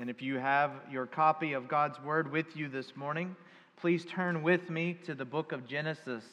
And 0.00 0.08
if 0.08 0.22
you 0.22 0.38
have 0.38 0.70
your 0.90 1.04
copy 1.04 1.52
of 1.52 1.68
God's 1.68 2.00
Word 2.00 2.32
with 2.32 2.56
you 2.56 2.68
this 2.68 2.96
morning, 2.96 3.36
please 3.76 4.06
turn 4.06 4.42
with 4.42 4.70
me 4.70 4.94
to 5.04 5.14
the 5.14 5.26
book 5.26 5.52
of 5.52 5.66
Genesis, 5.66 6.24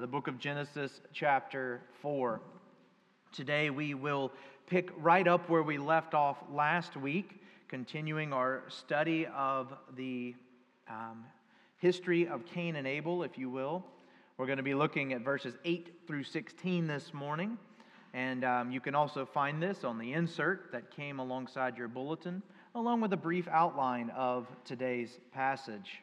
the 0.00 0.06
book 0.06 0.28
of 0.28 0.38
Genesis, 0.38 1.00
chapter 1.12 1.80
4. 2.02 2.40
Today 3.32 3.68
we 3.70 3.94
will 3.94 4.30
pick 4.68 4.90
right 4.96 5.26
up 5.26 5.50
where 5.50 5.64
we 5.64 5.76
left 5.76 6.14
off 6.14 6.36
last 6.52 6.96
week, 6.96 7.42
continuing 7.66 8.32
our 8.32 8.62
study 8.68 9.26
of 9.34 9.74
the 9.96 10.36
um, 10.88 11.24
history 11.78 12.28
of 12.28 12.46
Cain 12.46 12.76
and 12.76 12.86
Abel, 12.86 13.24
if 13.24 13.36
you 13.36 13.50
will. 13.50 13.84
We're 14.36 14.46
going 14.46 14.58
to 14.58 14.62
be 14.62 14.74
looking 14.74 15.14
at 15.14 15.22
verses 15.22 15.54
8 15.64 16.02
through 16.06 16.22
16 16.22 16.86
this 16.86 17.12
morning. 17.12 17.58
And 18.14 18.44
um, 18.44 18.70
you 18.70 18.80
can 18.80 18.94
also 18.94 19.26
find 19.26 19.60
this 19.60 19.82
on 19.82 19.98
the 19.98 20.12
insert 20.12 20.70
that 20.70 20.92
came 20.94 21.18
alongside 21.18 21.76
your 21.76 21.88
bulletin 21.88 22.40
along 22.74 23.00
with 23.00 23.12
a 23.12 23.16
brief 23.16 23.48
outline 23.48 24.10
of 24.10 24.46
today's 24.64 25.18
passage. 25.32 26.02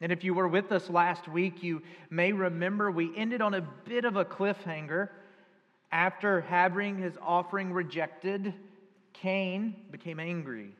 And 0.00 0.10
if 0.10 0.24
you 0.24 0.34
were 0.34 0.48
with 0.48 0.72
us 0.72 0.88
last 0.90 1.28
week, 1.28 1.62
you 1.62 1.82
may 2.08 2.32
remember 2.32 2.90
we 2.90 3.16
ended 3.16 3.42
on 3.42 3.54
a 3.54 3.60
bit 3.60 4.04
of 4.04 4.16
a 4.16 4.24
cliffhanger. 4.24 5.10
After 5.92 6.40
having 6.42 6.98
his 6.98 7.14
offering 7.20 7.72
rejected, 7.72 8.54
Cain 9.12 9.76
became 9.90 10.18
angry. 10.18 10.70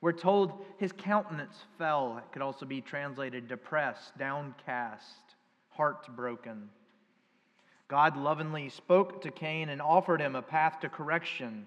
We're 0.00 0.12
told 0.12 0.64
his 0.78 0.92
countenance 0.92 1.56
fell. 1.76 2.18
It 2.18 2.32
could 2.32 2.42
also 2.42 2.64
be 2.64 2.80
translated 2.80 3.48
depressed, 3.48 4.16
downcast, 4.18 5.34
heartbroken. 5.68 6.70
God 7.88 8.16
lovingly 8.16 8.68
spoke 8.70 9.20
to 9.22 9.30
Cain 9.30 9.68
and 9.68 9.82
offered 9.82 10.20
him 10.20 10.36
a 10.36 10.42
path 10.42 10.80
to 10.80 10.88
correction. 10.88 11.66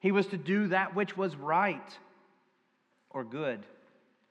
He 0.00 0.12
was 0.12 0.26
to 0.28 0.36
do 0.36 0.68
that 0.68 0.96
which 0.96 1.16
was 1.16 1.36
right 1.36 1.98
or 3.10 3.22
good. 3.22 3.64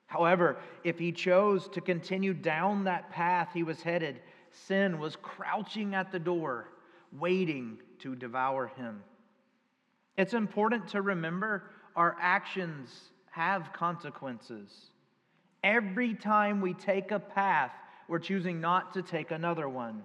However, 0.07 0.57
if 0.83 0.97
he 0.97 1.11
chose 1.11 1.67
to 1.69 1.81
continue 1.81 2.33
down 2.33 2.83
that 2.83 3.11
path 3.11 3.49
he 3.53 3.61
was 3.61 3.81
headed, 3.81 4.19
sin 4.51 4.99
was 4.99 5.15
crouching 5.15 5.93
at 5.93 6.11
the 6.11 6.19
door, 6.19 6.69
waiting 7.17 7.77
to 7.99 8.15
devour 8.15 8.71
him. 8.75 9.03
It's 10.17 10.33
important 10.33 10.87
to 10.89 11.03
remember 11.03 11.63
our 11.95 12.17
actions 12.19 13.11
have 13.29 13.71
consequences. 13.71 14.69
Every 15.63 16.15
time 16.15 16.61
we 16.61 16.73
take 16.73 17.11
a 17.11 17.19
path, 17.19 17.71
we're 18.07 18.19
choosing 18.19 18.59
not 18.59 18.93
to 18.95 19.03
take 19.03 19.29
another 19.29 19.69
one. 19.69 20.03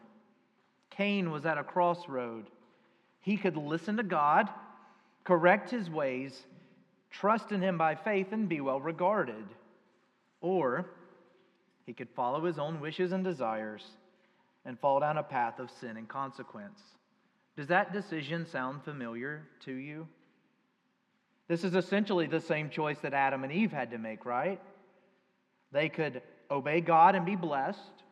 Cain 0.91 1.31
was 1.31 1.47
at 1.47 1.57
a 1.57 1.65
crossroad. 1.65 2.51
He 3.21 3.39
could 3.39 3.57
listen 3.57 3.97
to 3.97 4.03
God 4.03 4.51
correct 5.25 5.71
his 5.71 5.91
ways, 5.91 6.47
trust 7.11 7.53
in 7.53 7.63
him 7.63 7.79
by 7.79 7.95
faith, 7.95 8.33
and 8.33 8.49
be 8.49 8.61
well 8.61 8.81
regarded. 8.81 9.45
Or 10.41 10.87
he 11.87 11.93
could 11.93 12.09
follow 12.11 12.45
his 12.45 12.59
own 12.59 12.81
wishes 12.81 13.13
and 13.13 13.25
desires 13.25 13.85
and 14.65 14.79
fall 14.79 15.01
down 15.01 15.19
a 15.19 15.23
path 15.23 15.59
of 15.59 15.71
sin 15.71 15.97
and 15.97 16.09
consequence. 16.09 16.81
Does 17.57 17.69
that 17.69 17.93
decision 17.93 18.47
sound 18.47 18.83
familiar 18.85 19.47
to 19.65 19.73
you? 19.73 20.09
This 21.47 21.63
is 21.63 21.75
essentially 21.75 22.27
the 22.27 22.41
same 22.41 22.71
choice 22.71 22.99
that 23.01 23.13
Adam 23.13 23.45
and 23.45 23.53
Eve 23.53 23.73
had 23.73 23.91
to 23.91 23.99
make, 23.99 24.25
right? 24.25 24.61
They 25.73 25.89
could 25.89 26.23
obey 26.51 26.81
God 26.81 27.15
and 27.15 27.27
be 27.27 27.37
blessed, 27.37 28.03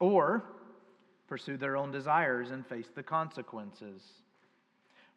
or 0.00 0.44
pursue 1.28 1.56
their 1.56 1.76
own 1.76 1.92
desires 1.92 2.50
and 2.50 2.66
face 2.66 2.88
the 2.94 3.02
consequences. 3.02 4.02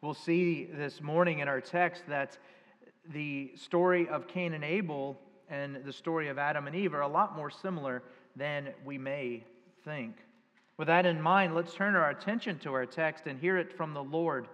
We'll 0.00 0.14
see 0.14 0.68
this 0.72 1.00
morning 1.00 1.40
in 1.40 1.48
our 1.48 1.60
text 1.60 2.04
that 2.06 2.38
the 3.12 3.50
story 3.56 4.08
of 4.08 4.28
Cain 4.28 4.54
and 4.54 4.62
Abel 4.62 5.18
and 5.50 5.82
the 5.84 5.92
story 5.92 6.28
of 6.28 6.38
Adam 6.38 6.68
and 6.68 6.76
Eve 6.76 6.94
are 6.94 7.00
a 7.00 7.08
lot 7.08 7.34
more 7.34 7.50
similar 7.50 8.04
than 8.36 8.68
we 8.84 8.96
may 8.96 9.42
think. 9.84 10.18
With 10.76 10.86
that 10.86 11.04
in 11.04 11.20
mind, 11.20 11.56
let's 11.56 11.74
turn 11.74 11.96
our 11.96 12.10
attention 12.10 12.60
to 12.60 12.74
our 12.74 12.86
text 12.86 13.26
and 13.26 13.40
hear 13.40 13.58
it 13.58 13.76
from 13.76 13.92
the 13.92 14.04
Lord 14.04 14.46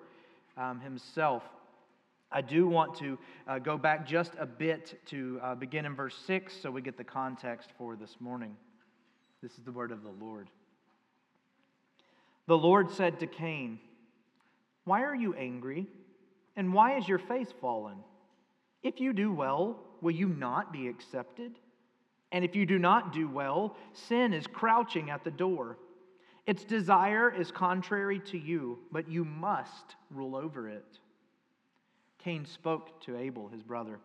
um, 0.56 0.80
Himself. 0.80 1.42
I 2.32 2.40
do 2.40 2.66
want 2.66 2.94
to 3.00 3.18
uh, 3.46 3.58
go 3.58 3.76
back 3.76 4.06
just 4.06 4.32
a 4.38 4.46
bit 4.46 4.98
to 5.08 5.40
uh, 5.42 5.54
begin 5.56 5.84
in 5.84 5.94
verse 5.94 6.16
6 6.26 6.56
so 6.62 6.70
we 6.70 6.80
get 6.80 6.96
the 6.96 7.04
context 7.04 7.68
for 7.76 7.96
this 7.96 8.16
morning. 8.18 8.56
This 9.42 9.52
is 9.58 9.64
the 9.66 9.72
word 9.72 9.92
of 9.92 10.04
the 10.04 10.24
Lord. 10.24 10.48
The 12.46 12.56
Lord 12.56 12.90
said 12.90 13.20
to 13.20 13.26
Cain, 13.26 13.78
why 14.84 15.02
are 15.02 15.14
you 15.14 15.34
angry? 15.34 15.86
And 16.56 16.72
why 16.72 16.96
is 16.96 17.08
your 17.08 17.18
face 17.18 17.52
fallen? 17.60 17.96
If 18.82 19.00
you 19.00 19.12
do 19.12 19.32
well, 19.32 19.80
will 20.00 20.12
you 20.12 20.28
not 20.28 20.72
be 20.72 20.88
accepted? 20.88 21.52
And 22.32 22.44
if 22.44 22.54
you 22.54 22.66
do 22.66 22.78
not 22.78 23.12
do 23.12 23.28
well, 23.28 23.76
sin 23.92 24.32
is 24.32 24.46
crouching 24.46 25.10
at 25.10 25.24
the 25.24 25.30
door. 25.30 25.78
Its 26.46 26.64
desire 26.64 27.32
is 27.32 27.50
contrary 27.50 28.20
to 28.20 28.38
you, 28.38 28.78
but 28.92 29.08
you 29.08 29.24
must 29.24 29.96
rule 30.10 30.36
over 30.36 30.68
it. 30.68 30.98
Cain 32.18 32.44
spoke 32.44 33.00
to 33.02 33.16
Abel, 33.16 33.48
his 33.48 33.62
brother. 33.62 33.98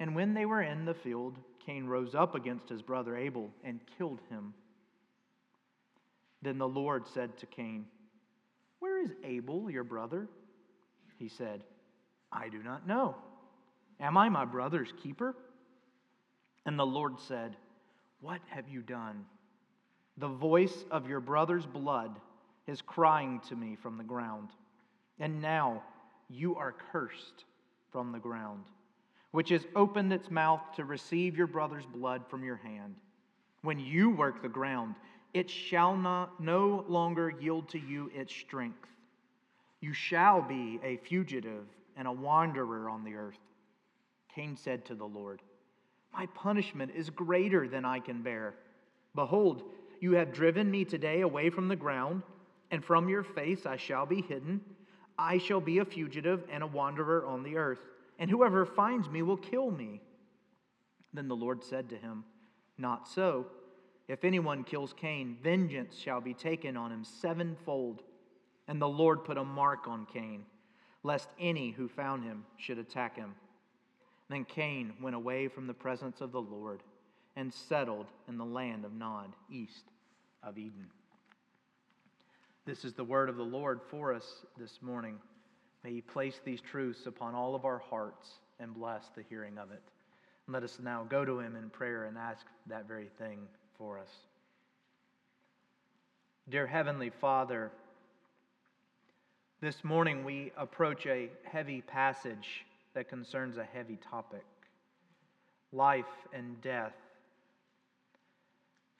And 0.00 0.14
when 0.14 0.34
they 0.34 0.46
were 0.46 0.62
in 0.62 0.84
the 0.84 0.94
field, 0.94 1.36
Cain 1.64 1.86
rose 1.86 2.14
up 2.14 2.34
against 2.34 2.68
his 2.68 2.82
brother 2.82 3.16
Abel 3.16 3.50
and 3.62 3.80
killed 3.96 4.20
him. 4.30 4.54
Then 6.42 6.58
the 6.58 6.68
Lord 6.68 7.06
said 7.06 7.36
to 7.38 7.46
Cain, 7.46 7.86
where 8.80 9.02
is 9.02 9.10
Abel, 9.24 9.70
your 9.70 9.84
brother? 9.84 10.28
He 11.18 11.28
said, 11.28 11.64
I 12.30 12.48
do 12.48 12.62
not 12.62 12.86
know. 12.86 13.16
Am 14.00 14.16
I 14.16 14.28
my 14.28 14.44
brother's 14.44 14.92
keeper? 15.02 15.34
And 16.66 16.78
the 16.78 16.86
Lord 16.86 17.18
said, 17.18 17.56
What 18.20 18.40
have 18.50 18.68
you 18.68 18.82
done? 18.82 19.24
The 20.18 20.28
voice 20.28 20.84
of 20.90 21.08
your 21.08 21.20
brother's 21.20 21.66
blood 21.66 22.18
is 22.66 22.82
crying 22.82 23.40
to 23.48 23.56
me 23.56 23.76
from 23.80 23.96
the 23.96 24.04
ground. 24.04 24.50
And 25.18 25.40
now 25.40 25.82
you 26.28 26.56
are 26.56 26.74
cursed 26.92 27.44
from 27.90 28.12
the 28.12 28.18
ground, 28.18 28.64
which 29.30 29.48
has 29.48 29.66
opened 29.74 30.12
its 30.12 30.30
mouth 30.30 30.60
to 30.76 30.84
receive 30.84 31.36
your 31.36 31.46
brother's 31.46 31.86
blood 31.86 32.22
from 32.28 32.44
your 32.44 32.56
hand. 32.56 32.96
When 33.62 33.78
you 33.80 34.10
work 34.10 34.42
the 34.42 34.48
ground, 34.48 34.94
it 35.34 35.50
shall 35.50 35.96
not 35.96 36.40
no 36.40 36.84
longer 36.88 37.32
yield 37.40 37.68
to 37.70 37.78
you 37.78 38.10
its 38.14 38.34
strength. 38.34 38.88
You 39.80 39.92
shall 39.92 40.42
be 40.42 40.80
a 40.82 40.96
fugitive 40.96 41.66
and 41.96 42.08
a 42.08 42.12
wanderer 42.12 42.88
on 42.88 43.04
the 43.04 43.14
earth. 43.14 43.38
Cain 44.34 44.56
said 44.56 44.84
to 44.86 44.94
the 44.94 45.06
Lord, 45.06 45.42
My 46.12 46.26
punishment 46.26 46.92
is 46.94 47.10
greater 47.10 47.68
than 47.68 47.84
I 47.84 48.00
can 48.00 48.22
bear. 48.22 48.54
Behold, 49.14 49.62
you 50.00 50.12
have 50.12 50.32
driven 50.32 50.70
me 50.70 50.84
today 50.84 51.20
away 51.20 51.50
from 51.50 51.68
the 51.68 51.76
ground, 51.76 52.22
and 52.70 52.84
from 52.84 53.08
your 53.08 53.22
face 53.22 53.66
I 53.66 53.76
shall 53.76 54.06
be 54.06 54.22
hidden. 54.22 54.60
I 55.18 55.38
shall 55.38 55.60
be 55.60 55.78
a 55.78 55.84
fugitive 55.84 56.44
and 56.50 56.62
a 56.62 56.66
wanderer 56.66 57.26
on 57.26 57.42
the 57.42 57.56
earth, 57.56 57.80
and 58.18 58.30
whoever 58.30 58.64
finds 58.64 59.08
me 59.08 59.22
will 59.22 59.36
kill 59.36 59.70
me. 59.70 60.00
Then 61.12 61.28
the 61.28 61.36
Lord 61.36 61.64
said 61.64 61.88
to 61.90 61.96
him, 61.96 62.24
Not 62.76 63.08
so. 63.08 63.46
If 64.08 64.24
anyone 64.24 64.64
kills 64.64 64.94
Cain, 64.94 65.36
vengeance 65.42 65.96
shall 65.96 66.22
be 66.22 66.32
taken 66.32 66.76
on 66.76 66.90
him 66.90 67.04
sevenfold. 67.04 68.02
And 68.66 68.80
the 68.80 68.88
Lord 68.88 69.24
put 69.24 69.38
a 69.38 69.44
mark 69.44 69.86
on 69.86 70.06
Cain, 70.06 70.44
lest 71.02 71.28
any 71.38 71.70
who 71.70 71.88
found 71.88 72.24
him 72.24 72.44
should 72.56 72.78
attack 72.78 73.16
him. 73.16 73.34
Then 74.30 74.44
Cain 74.44 74.94
went 75.00 75.16
away 75.16 75.48
from 75.48 75.66
the 75.66 75.74
presence 75.74 76.20
of 76.20 76.32
the 76.32 76.40
Lord 76.40 76.82
and 77.36 77.52
settled 77.52 78.06
in 78.28 78.36
the 78.36 78.44
land 78.44 78.84
of 78.84 78.92
Nod, 78.92 79.32
east 79.50 79.84
of 80.42 80.58
Eden. 80.58 80.86
This 82.66 82.84
is 82.84 82.92
the 82.92 83.04
word 83.04 83.28
of 83.30 83.36
the 83.36 83.42
Lord 83.42 83.80
for 83.90 84.12
us 84.12 84.44
this 84.58 84.82
morning. 84.82 85.18
May 85.84 85.92
He 85.92 86.00
place 86.02 86.40
these 86.44 86.60
truths 86.60 87.06
upon 87.06 87.34
all 87.34 87.54
of 87.54 87.64
our 87.64 87.78
hearts 87.78 88.28
and 88.60 88.74
bless 88.74 89.08
the 89.14 89.24
hearing 89.28 89.56
of 89.56 89.70
it. 89.70 89.82
let 90.46 90.62
us 90.62 90.78
now 90.82 91.06
go 91.08 91.24
to 91.24 91.40
Him 91.40 91.56
in 91.56 91.70
prayer 91.70 92.04
and 92.04 92.18
ask 92.18 92.44
that 92.66 92.86
very 92.86 93.08
thing 93.18 93.46
for 93.78 93.98
us. 93.98 94.10
Dear 96.48 96.66
Heavenly 96.66 97.10
Father, 97.10 97.70
this 99.60 99.84
morning 99.84 100.24
we 100.24 100.50
approach 100.56 101.06
a 101.06 101.28
heavy 101.44 101.82
passage 101.82 102.64
that 102.94 103.08
concerns 103.08 103.56
a 103.56 103.64
heavy 103.64 103.98
topic 104.10 104.44
life 105.72 106.06
and 106.32 106.60
death. 106.60 106.94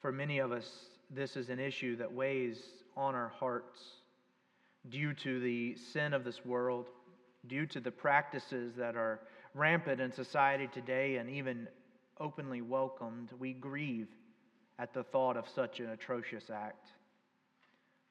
For 0.01 0.13
many 0.13 0.39
of 0.39 0.53
us, 0.53 0.71
this 1.11 1.37
is 1.37 1.49
an 1.49 1.59
issue 1.59 1.97
that 1.97 2.13
weighs 2.13 2.61
on 2.97 3.15
our 3.15 3.33
hearts 3.41 3.81
due 4.91 5.13
to 5.15 5.41
the 5.41 5.77
sin 5.93 6.15
of 6.15 6.25
this 6.25 6.45
world, 6.45 6.87
due 7.49 7.67
to 7.67 7.81
the 7.81 7.91
practices 7.91 8.75
that 8.77 8.95
are 8.95 9.21
rampant 9.55 10.01
in 10.01 10.13
society 10.13 10.69
today 10.73 11.17
and 11.17 11.29
even 11.31 11.67
openly 12.21 12.61
welcomed. 12.61 13.31
We 13.39 13.55
grieve 13.55 14.09
at 14.79 14.95
the 14.95 15.03
thought 15.05 15.37
of 15.37 15.45
such 15.55 15.81
an 15.81 15.91
atrocious 15.91 16.45
act. 16.53 16.87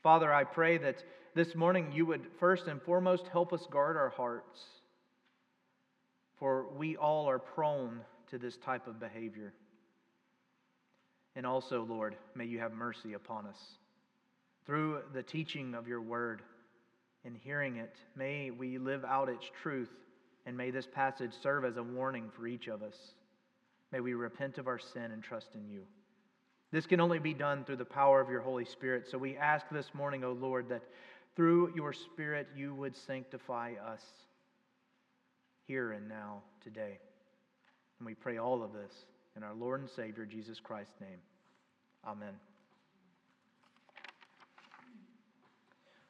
Father, 0.03 0.33
I 0.33 0.43
pray 0.43 0.77
that 0.77 1.03
this 1.35 1.55
morning 1.55 1.91
you 1.93 2.05
would 2.05 2.25
first 2.39 2.67
and 2.67 2.81
foremost 2.81 3.27
help 3.31 3.53
us 3.53 3.65
guard 3.71 3.97
our 3.97 4.09
hearts. 4.09 4.59
for 6.39 6.67
we 6.77 6.95
all 6.95 7.27
are 7.29 7.39
prone 7.39 8.01
to 8.29 8.37
this 8.37 8.57
type 8.57 8.87
of 8.87 8.99
behavior. 8.99 9.53
And 11.35 11.45
also, 11.45 11.85
Lord, 11.87 12.15
may 12.35 12.45
you 12.45 12.59
have 12.59 12.73
mercy 12.73 13.13
upon 13.13 13.45
us. 13.45 13.57
Through 14.65 14.99
the 15.13 15.23
teaching 15.23 15.75
of 15.75 15.87
your 15.87 16.01
word 16.01 16.41
and 17.25 17.35
hearing 17.37 17.77
it, 17.77 17.95
may 18.15 18.51
we 18.51 18.77
live 18.77 19.05
out 19.05 19.29
its 19.29 19.45
truth, 19.61 19.89
and 20.45 20.57
may 20.57 20.71
this 20.71 20.87
passage 20.93 21.31
serve 21.41 21.65
as 21.65 21.77
a 21.77 21.83
warning 21.83 22.29
for 22.35 22.47
each 22.47 22.67
of 22.67 22.81
us. 22.81 22.95
May 23.91 23.99
we 23.99 24.13
repent 24.13 24.57
of 24.57 24.67
our 24.67 24.79
sin 24.79 25.11
and 25.11 25.23
trust 25.23 25.49
in 25.55 25.67
you. 25.69 25.83
This 26.71 26.85
can 26.85 26.99
only 26.99 27.19
be 27.19 27.33
done 27.33 27.63
through 27.63 27.77
the 27.77 27.85
power 27.85 28.19
of 28.19 28.29
your 28.29 28.41
Holy 28.41 28.65
Spirit. 28.65 29.07
So 29.09 29.17
we 29.17 29.37
ask 29.37 29.65
this 29.71 29.93
morning, 29.93 30.23
O 30.23 30.33
Lord, 30.33 30.67
that 30.69 30.83
through 31.35 31.73
your 31.75 31.93
Spirit 31.93 32.47
you 32.55 32.73
would 32.73 32.95
sanctify 32.95 33.73
us 33.85 34.01
here 35.65 35.91
and 35.91 36.07
now, 36.09 36.41
today. 36.61 36.99
And 37.99 38.05
we 38.05 38.13
pray 38.13 38.37
all 38.37 38.63
of 38.63 38.73
this 38.73 38.91
in 39.35 39.43
our 39.43 39.53
Lord 39.53 39.81
and 39.81 39.89
Savior, 39.89 40.25
Jesus 40.25 40.59
Christ's 40.59 40.99
name. 40.99 41.19
Amen. 42.05 42.33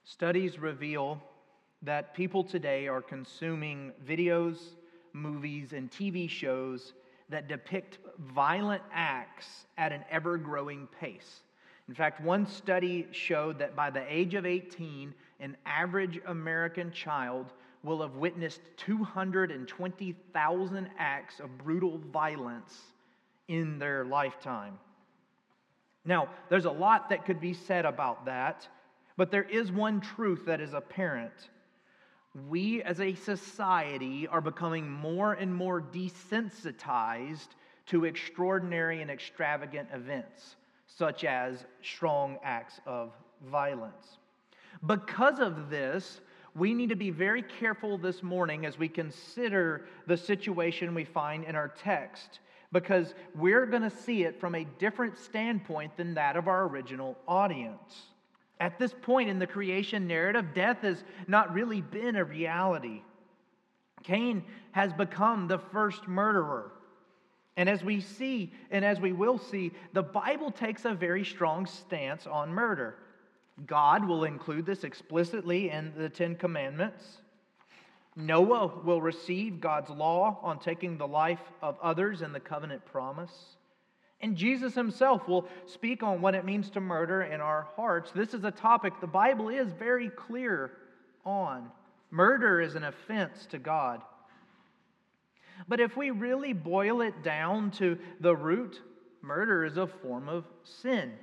Studies 0.03 0.57
reveal 0.57 1.21
that 1.81 2.13
people 2.15 2.43
today 2.43 2.87
are 2.87 3.01
consuming 3.01 3.91
videos, 4.07 4.57
movies, 5.13 5.73
and 5.73 5.91
TV 5.91 6.29
shows 6.29 6.93
that 7.29 7.47
depict 7.47 7.99
violent 8.33 8.83
acts 8.93 9.65
at 9.77 9.91
an 9.91 10.03
ever 10.09 10.37
growing 10.37 10.87
pace. 10.99 11.41
In 11.87 11.93
fact, 11.93 12.21
one 12.21 12.45
study 12.45 13.07
showed 13.11 13.59
that 13.59 13.75
by 13.75 13.89
the 13.89 14.03
age 14.13 14.33
of 14.33 14.45
18, 14.45 15.13
an 15.39 15.55
average 15.65 16.19
American 16.25 16.91
child 16.91 17.53
will 17.83 18.01
have 18.01 18.15
witnessed 18.15 18.59
220,000 18.77 20.89
acts 20.97 21.39
of 21.39 21.57
brutal 21.57 21.99
violence 22.11 22.77
in 23.47 23.79
their 23.79 24.03
lifetime. 24.03 24.77
Now, 26.03 26.27
there's 26.49 26.65
a 26.65 26.71
lot 26.71 27.09
that 27.09 27.25
could 27.25 27.39
be 27.39 27.53
said 27.53 27.85
about 27.85 28.25
that, 28.25 28.67
but 29.15 29.31
there 29.31 29.43
is 29.43 29.71
one 29.71 30.01
truth 30.01 30.45
that 30.45 30.59
is 30.59 30.73
apparent. 30.73 31.49
We 32.49 32.83
as 32.83 32.99
a 32.99 33.15
society 33.15 34.27
are 34.27 34.41
becoming 34.41 34.89
more 34.89 35.33
and 35.33 35.53
more 35.53 35.81
desensitized 35.81 37.47
to 37.87 38.05
extraordinary 38.05 39.01
and 39.01 39.09
extravagant 39.09 39.89
events, 39.93 40.55
such 40.85 41.23
as 41.23 41.65
strong 41.81 42.37
acts 42.43 42.79
of 42.85 43.11
violence. 43.49 44.17
Because 44.85 45.39
of 45.39 45.69
this, 45.69 46.21
we 46.53 46.73
need 46.73 46.89
to 46.89 46.95
be 46.95 47.09
very 47.09 47.41
careful 47.41 47.97
this 47.97 48.21
morning 48.21 48.65
as 48.65 48.77
we 48.77 48.87
consider 48.87 49.85
the 50.05 50.17
situation 50.17 50.93
we 50.93 51.05
find 51.05 51.43
in 51.43 51.55
our 51.55 51.69
text 51.69 52.39
because 52.71 53.13
we're 53.35 53.65
going 53.65 53.83
to 53.83 53.89
see 53.89 54.23
it 54.23 54.39
from 54.39 54.55
a 54.55 54.65
different 54.77 55.17
standpoint 55.17 55.95
than 55.95 56.13
that 56.15 56.35
of 56.35 56.47
our 56.47 56.67
original 56.67 57.17
audience. 57.27 58.07
At 58.59 58.79
this 58.79 58.93
point 59.01 59.29
in 59.29 59.39
the 59.39 59.47
creation 59.47 60.07
narrative, 60.07 60.53
death 60.53 60.81
has 60.81 61.03
not 61.27 61.53
really 61.53 61.81
been 61.81 62.15
a 62.15 62.23
reality. 62.23 63.01
Cain 64.03 64.43
has 64.71 64.93
become 64.93 65.47
the 65.47 65.59
first 65.59 66.07
murderer. 66.07 66.71
And 67.55 67.67
as 67.67 67.83
we 67.83 68.01
see, 68.01 68.53
and 68.71 68.85
as 68.85 68.99
we 68.99 69.13
will 69.13 69.37
see, 69.37 69.71
the 69.93 70.03
Bible 70.03 70.51
takes 70.51 70.85
a 70.85 70.93
very 70.93 71.25
strong 71.25 71.65
stance 71.65 72.27
on 72.27 72.49
murder. 72.49 72.95
God 73.65 74.07
will 74.07 74.23
include 74.23 74.65
this 74.65 74.83
explicitly 74.83 75.71
in 75.71 75.91
the 75.97 76.09
Ten 76.09 76.35
Commandments. 76.35 77.03
Noah 78.15 78.81
will 78.83 79.01
receive 79.01 79.59
God's 79.61 79.89
law 79.89 80.39
on 80.41 80.59
taking 80.59 80.97
the 80.97 81.07
life 81.07 81.51
of 81.61 81.77
others 81.81 82.21
in 82.21 82.31
the 82.31 82.39
covenant 82.39 82.85
promise. 82.85 83.57
And 84.21 84.35
Jesus 84.35 84.73
himself 84.73 85.27
will 85.27 85.47
speak 85.67 86.01
on 86.01 86.21
what 86.21 86.33
it 86.33 86.43
means 86.43 86.69
to 86.71 86.81
murder 86.81 87.21
in 87.21 87.39
our 87.39 87.67
hearts. 87.75 88.11
This 88.11 88.33
is 88.33 88.43
a 88.43 88.51
topic 88.51 88.93
the 88.99 89.07
Bible 89.07 89.49
is 89.49 89.71
very 89.73 90.09
clear 90.09 90.71
on. 91.23 91.69
Murder 92.09 92.61
is 92.61 92.75
an 92.75 92.83
offense 92.83 93.45
to 93.51 93.59
God. 93.59 94.01
But 95.67 95.79
if 95.79 95.97
we 95.97 96.11
really 96.11 96.53
boil 96.53 97.01
it 97.01 97.23
down 97.23 97.71
to 97.71 97.97
the 98.19 98.35
root, 98.35 98.81
murder 99.21 99.65
is 99.65 99.77
a 99.77 99.87
form 99.87 100.29
of 100.29 100.45
sin. 100.63 101.13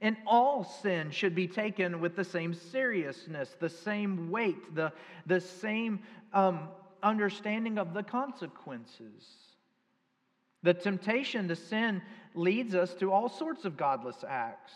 And 0.00 0.16
all 0.26 0.64
sin 0.64 1.10
should 1.10 1.34
be 1.34 1.46
taken 1.46 2.00
with 2.00 2.16
the 2.16 2.24
same 2.24 2.54
seriousness, 2.54 3.54
the 3.60 3.68
same 3.68 4.30
weight, 4.30 4.74
the, 4.74 4.92
the 5.26 5.40
same 5.40 6.00
um, 6.32 6.68
understanding 7.02 7.78
of 7.78 7.92
the 7.92 8.02
consequences. 8.02 9.49
The 10.62 10.74
temptation 10.74 11.48
to 11.48 11.56
sin 11.56 12.02
leads 12.34 12.74
us 12.74 12.94
to 12.94 13.12
all 13.12 13.28
sorts 13.28 13.64
of 13.64 13.76
godless 13.76 14.24
acts. 14.28 14.72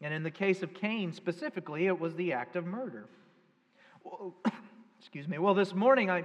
And 0.00 0.12
in 0.12 0.22
the 0.22 0.30
case 0.30 0.62
of 0.62 0.74
Cain 0.74 1.12
specifically, 1.12 1.86
it 1.86 1.98
was 1.98 2.14
the 2.14 2.32
act 2.32 2.56
of 2.56 2.66
murder. 2.66 3.08
Well, 4.04 4.34
excuse 4.98 5.26
me. 5.26 5.38
Well, 5.38 5.54
this 5.54 5.74
morning 5.74 6.10
I 6.10 6.24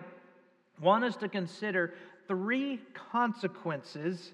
want 0.81 1.03
us 1.03 1.15
to 1.17 1.29
consider 1.29 1.93
three 2.27 2.79
consequences 3.11 4.31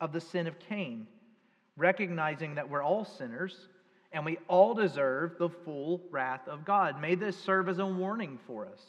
of 0.00 0.12
the 0.12 0.20
sin 0.20 0.46
of 0.46 0.58
Cain 0.58 1.06
recognizing 1.76 2.54
that 2.56 2.68
we're 2.68 2.82
all 2.82 3.04
sinners 3.04 3.68
and 4.12 4.24
we 4.24 4.38
all 4.48 4.74
deserve 4.74 5.38
the 5.38 5.48
full 5.48 6.02
wrath 6.10 6.46
of 6.46 6.64
God. 6.64 7.00
May 7.00 7.14
this 7.14 7.36
serve 7.36 7.68
as 7.68 7.78
a 7.78 7.86
warning 7.86 8.38
for 8.46 8.66
us. 8.66 8.82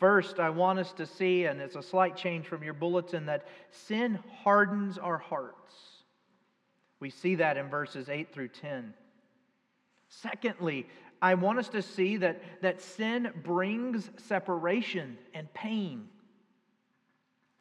First, 0.00 0.40
I 0.40 0.48
want 0.48 0.78
us 0.78 0.92
to 0.94 1.04
see, 1.04 1.44
and 1.44 1.60
it's 1.60 1.76
a 1.76 1.82
slight 1.82 2.16
change 2.16 2.46
from 2.46 2.62
your 2.62 2.72
bulletin, 2.72 3.26
that 3.26 3.46
sin 3.70 4.18
hardens 4.42 4.96
our 4.96 5.18
hearts. 5.18 5.74
We 7.00 7.10
see 7.10 7.34
that 7.36 7.58
in 7.58 7.68
verses 7.68 8.08
8 8.08 8.32
through 8.32 8.48
10. 8.48 8.94
Secondly, 10.08 10.86
I 11.20 11.34
want 11.34 11.58
us 11.58 11.68
to 11.68 11.82
see 11.82 12.16
that, 12.16 12.42
that 12.62 12.80
sin 12.80 13.30
brings 13.44 14.10
separation 14.16 15.18
and 15.34 15.52
pain. 15.52 16.08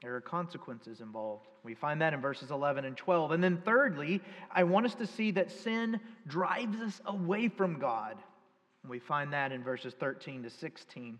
There 0.02 0.16
are 0.16 0.22
consequences 0.22 1.02
involved. 1.02 1.46
We 1.66 1.76
find 1.76 2.02
that 2.02 2.14
in 2.14 2.22
verses 2.22 2.52
11 2.52 2.86
and 2.86 2.96
12. 2.96 3.32
And 3.34 3.44
then, 3.44 3.62
thirdly, 3.66 4.22
I 4.50 4.64
want 4.64 4.86
us 4.86 4.96
to 4.96 5.06
see 5.06 5.32
that 5.32 5.52
sin 5.52 6.00
drives 6.26 6.80
us 6.80 7.02
away 7.06 7.50
from 7.50 7.80
God. 7.80 8.16
We 8.88 9.00
find 9.00 9.34
that 9.34 9.52
in 9.52 9.62
verses 9.62 9.94
13 10.00 10.44
to 10.44 10.50
16. 10.50 11.20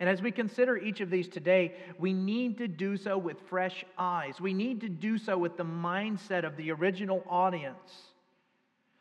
And 0.00 0.08
as 0.08 0.22
we 0.22 0.30
consider 0.30 0.76
each 0.76 1.00
of 1.00 1.10
these 1.10 1.28
today, 1.28 1.74
we 1.98 2.12
need 2.12 2.58
to 2.58 2.68
do 2.68 2.96
so 2.96 3.18
with 3.18 3.36
fresh 3.48 3.84
eyes. 3.96 4.40
We 4.40 4.54
need 4.54 4.80
to 4.82 4.88
do 4.88 5.18
so 5.18 5.36
with 5.36 5.56
the 5.56 5.64
mindset 5.64 6.44
of 6.44 6.56
the 6.56 6.70
original 6.70 7.24
audience. 7.28 8.12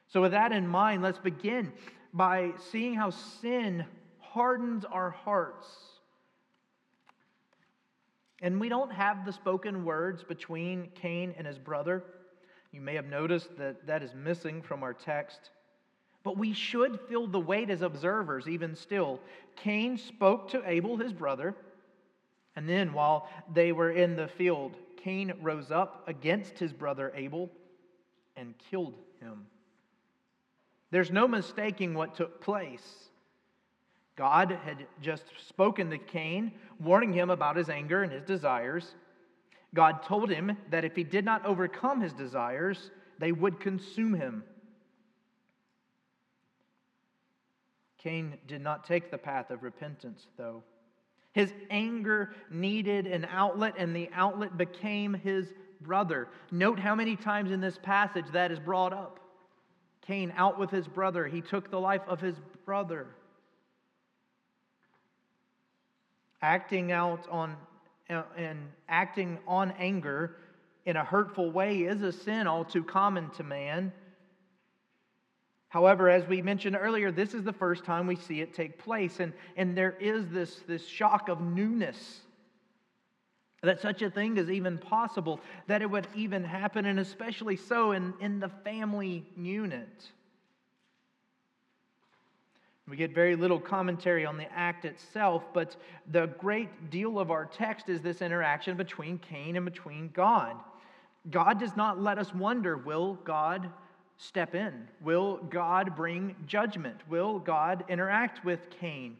So, 0.08 0.22
with 0.22 0.32
that 0.32 0.52
in 0.52 0.68
mind, 0.68 1.04
let's 1.04 1.20
begin 1.20 1.72
by 2.14 2.54
seeing 2.72 2.96
how 2.96 3.12
sin 3.12 3.86
hardens 4.20 4.86
our 4.86 5.12
hearts. 5.12 5.68
And 8.42 8.60
we 8.60 8.70
don't 8.70 8.92
have 8.92 9.26
the 9.26 9.34
spoken 9.34 9.84
words 9.84 10.24
between 10.24 10.90
Cain 10.96 11.34
and 11.38 11.46
his 11.46 11.58
brother. 11.58 12.04
You 12.72 12.82
may 12.82 12.96
have 12.96 13.08
noticed 13.08 13.58
that 13.58 13.86
that 13.88 14.04
is 14.04 14.14
missing 14.16 14.62
from 14.62 14.84
our 14.84 14.94
text. 14.94 15.50
But 16.28 16.38
we 16.38 16.52
should 16.52 17.00
feel 17.08 17.26
the 17.26 17.40
weight 17.40 17.70
as 17.70 17.82
observers, 17.82 18.50
even 18.50 18.76
still. 18.76 19.22
Cain 19.56 19.98
spoke 19.98 20.50
to 20.50 20.62
Abel, 20.70 20.98
his 20.98 21.14
brother, 21.14 21.56
and 22.54 22.68
then 22.68 22.92
while 22.92 23.30
they 23.54 23.72
were 23.72 23.92
in 23.92 24.18
the 24.18 24.28
field, 24.28 24.76
Cain 24.98 25.32
rose 25.42 25.72
up 25.72 26.04
against 26.06 26.60
his 26.60 26.74
brother 26.74 27.14
Abel 27.16 27.50
and 28.36 28.54
killed 28.70 28.96
him. 29.22 29.46
There's 30.92 31.12
no 31.12 31.30
mistaking 31.30 31.94
what 31.94 32.18
took 32.18 32.42
place. 32.42 33.08
God 34.18 34.52
had 34.66 34.86
just 35.02 35.24
spoken 35.48 35.90
to 35.92 35.98
Cain, 35.98 36.52
warning 36.78 37.14
him 37.14 37.30
about 37.30 37.56
his 37.56 37.70
anger 37.70 38.04
and 38.04 38.12
his 38.12 38.24
desires. 38.24 38.96
God 39.74 40.04
told 40.04 40.30
him 40.30 40.58
that 40.72 40.84
if 40.84 40.94
he 40.94 41.06
did 41.06 41.24
not 41.24 41.46
overcome 41.46 42.02
his 42.02 42.12
desires, 42.12 42.92
they 43.18 43.32
would 43.32 43.62
consume 43.62 44.14
him. 44.14 44.44
Cain 48.08 48.38
did 48.48 48.62
not 48.62 48.86
take 48.86 49.12
the 49.12 49.18
path 49.18 49.52
of 49.52 49.64
repentance, 49.64 50.28
though. 50.38 50.64
His 51.34 51.52
anger 51.70 52.34
needed 52.50 53.06
an 53.06 53.28
outlet, 53.30 53.74
and 53.78 53.94
the 53.94 54.10
outlet 54.14 54.58
became 54.58 55.14
his 55.14 55.52
brother. 55.82 56.30
Note 56.50 56.80
how 56.80 56.96
many 56.96 57.18
times 57.18 57.52
in 57.52 57.60
this 57.60 57.78
passage 57.84 58.24
that 58.32 58.50
is 58.50 58.60
brought 58.60 58.94
up. 58.94 59.20
Cain 60.02 60.34
out 60.38 60.58
with 60.58 60.70
his 60.70 60.88
brother. 60.88 61.28
He 61.28 61.42
took 61.42 61.70
the 61.70 61.82
life 61.82 62.02
of 62.08 62.22
his 62.22 62.38
brother. 62.66 63.08
acting 66.42 66.92
out 66.94 67.28
on 67.30 67.58
uh, 68.10 68.24
and 68.38 68.60
acting 68.88 69.38
on 69.48 69.74
anger 69.80 70.38
in 70.86 70.96
a 70.96 71.04
hurtful 71.04 71.52
way 71.52 71.80
is 71.80 72.02
a 72.04 72.12
sin 72.12 72.48
all 72.48 72.64
too 72.64 72.84
common 72.84 73.30
to 73.32 73.44
man. 73.44 73.92
However, 75.70 76.10
as 76.10 76.26
we 76.28 76.42
mentioned 76.42 76.78
earlier, 76.80 77.12
this 77.12 77.34
is 77.34 77.44
the 77.44 77.54
first 77.54 77.84
time 77.84 78.08
we 78.08 78.16
see 78.16 78.42
it 78.42 78.54
take 78.54 78.78
place, 78.78 79.20
and, 79.20 79.34
and 79.58 79.78
there 79.78 79.98
is 80.00 80.30
this, 80.30 80.62
this 80.68 80.88
shock 80.88 81.30
of 81.30 81.42
newness 81.42 82.22
that 83.64 83.82
such 83.82 84.02
a 84.02 84.10
thing 84.10 84.38
is 84.38 84.50
even 84.50 84.78
possible, 84.78 85.40
that 85.66 85.82
it 85.82 85.90
would 85.90 86.08
even 86.16 86.44
happen, 86.44 86.86
and 86.86 87.00
especially 87.00 87.56
so 87.56 87.92
in, 87.92 88.14
in 88.22 88.40
the 88.40 88.50
family 88.64 89.26
unit. 89.36 90.12
We 92.88 92.96
get 92.96 93.14
very 93.14 93.36
little 93.36 93.60
commentary 93.60 94.26
on 94.26 94.38
the 94.38 94.50
act 94.54 94.86
itself, 94.86 95.44
but 95.54 95.76
the 96.12 96.28
great 96.38 96.90
deal 96.90 97.20
of 97.20 97.32
our 97.32 97.46
text 97.46 97.90
is 97.90 98.02
this 98.02 98.22
interaction 98.22 98.78
between 98.78 99.18
Cain 99.18 99.58
and 99.58 99.66
between 99.66 100.12
God. 100.14 100.56
God 101.30 101.60
does 101.60 101.76
not 101.76 102.02
let 102.02 102.18
us 102.18 102.34
wonder 102.34 102.78
will 102.78 103.16
God 103.26 103.70
step 104.18 104.56
in? 104.56 104.88
Will 105.02 105.38
God 105.50 105.96
bring 105.96 106.36
judgment? 106.46 106.98
Will 107.10 107.40
God 107.40 107.84
interact 107.88 108.44
with 108.44 108.60
Cain? 108.70 109.18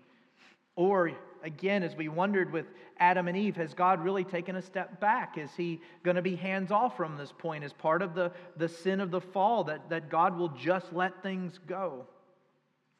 Or, 0.76 1.12
again, 1.44 1.84
as 1.84 1.96
we 1.96 2.08
wondered 2.08 2.52
with 2.52 2.66
Adam 3.00 3.28
and 3.28 3.38
Eve, 3.38 3.56
has 3.56 3.74
God 3.74 4.04
really 4.04 4.24
taken 4.24 4.56
a 4.56 4.62
step 4.62 5.00
back? 5.00 5.38
Is 5.38 5.52
he 5.56 5.82
going 6.04 6.16
to 6.16 6.22
be 6.22 6.36
hands 6.36 6.72
off 6.72 6.98
from 6.98 7.18
this 7.18 7.32
point 7.32 7.64
as 7.64 7.74
part 7.74 8.02
of 8.02 8.14
the, 8.14 8.32
the 8.58 8.70
sin 8.70 9.02
of 9.02 9.12
the 9.12 9.22
fall 9.22 9.64
that, 9.66 9.90
that 9.90 10.10
God 10.10 10.38
will 10.38 10.50
just 10.50 10.94
let 10.94 11.22
things 11.24 11.60
go? 11.68 12.06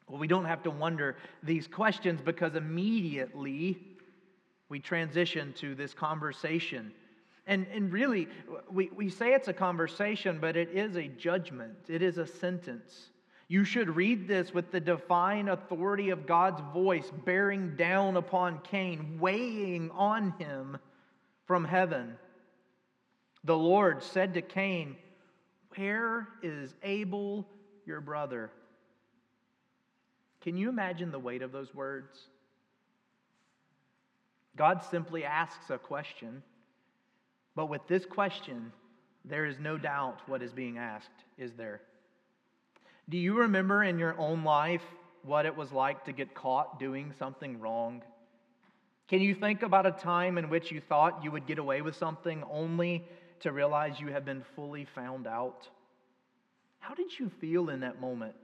Well, 0.08 0.18
we 0.18 0.26
don't 0.26 0.46
have 0.46 0.62
to 0.62 0.70
wonder 0.70 1.16
these 1.42 1.66
questions 1.66 2.20
because 2.24 2.54
immediately 2.54 3.78
we 4.68 4.80
transition 4.80 5.52
to 5.54 5.74
this 5.74 5.94
conversation. 5.94 6.92
And, 7.48 7.66
and 7.72 7.90
really, 7.90 8.28
we, 8.70 8.90
we 8.94 9.08
say 9.08 9.32
it's 9.32 9.48
a 9.48 9.54
conversation, 9.54 10.38
but 10.38 10.54
it 10.54 10.68
is 10.70 10.96
a 10.96 11.08
judgment, 11.08 11.76
it 11.88 12.02
is 12.02 12.18
a 12.18 12.26
sentence. 12.26 13.08
You 13.48 13.64
should 13.64 13.96
read 13.96 14.28
this 14.28 14.52
with 14.52 14.70
the 14.70 14.80
divine 14.80 15.48
authority 15.48 16.10
of 16.10 16.26
God's 16.26 16.60
voice 16.74 17.10
bearing 17.24 17.74
down 17.76 18.18
upon 18.18 18.60
Cain, 18.60 19.18
weighing 19.18 19.90
on 19.92 20.34
him 20.38 20.76
from 21.46 21.64
heaven. 21.64 22.16
The 23.44 23.56
Lord 23.56 24.02
said 24.02 24.34
to 24.34 24.42
Cain, 24.42 24.96
Where 25.76 26.28
is 26.42 26.74
Abel, 26.82 27.48
your 27.86 28.02
brother? 28.02 28.50
Can 30.42 30.58
you 30.58 30.68
imagine 30.68 31.10
the 31.10 31.18
weight 31.18 31.40
of 31.40 31.52
those 31.52 31.74
words? 31.74 32.18
God 34.56 34.84
simply 34.90 35.24
asks 35.24 35.70
a 35.70 35.78
question, 35.78 36.42
but 37.58 37.68
with 37.68 37.84
this 37.88 38.06
question, 38.06 38.70
there 39.24 39.44
is 39.44 39.58
no 39.58 39.76
doubt 39.76 40.20
what 40.28 40.44
is 40.44 40.52
being 40.52 40.78
asked, 40.78 41.24
is 41.36 41.54
there? 41.54 41.80
Do 43.08 43.18
you 43.18 43.36
remember 43.36 43.82
in 43.82 43.98
your 43.98 44.16
own 44.16 44.44
life 44.44 44.84
what 45.24 45.44
it 45.44 45.56
was 45.56 45.72
like 45.72 46.04
to 46.04 46.12
get 46.12 46.36
caught 46.36 46.78
doing 46.78 47.12
something 47.18 47.58
wrong? 47.58 48.04
Can 49.08 49.20
you 49.20 49.34
think 49.34 49.64
about 49.64 49.86
a 49.86 49.90
time 49.90 50.38
in 50.38 50.48
which 50.50 50.70
you 50.70 50.80
thought 50.80 51.24
you 51.24 51.32
would 51.32 51.48
get 51.48 51.58
away 51.58 51.82
with 51.82 51.96
something 51.96 52.44
only 52.48 53.04
to 53.40 53.50
realize 53.50 53.98
you 53.98 54.12
have 54.12 54.24
been 54.24 54.44
fully 54.54 54.86
found 54.94 55.26
out? 55.26 55.66
How 56.78 56.94
did 56.94 57.18
you 57.18 57.28
feel 57.40 57.70
in 57.70 57.80
that 57.80 58.00
moment? 58.00 58.36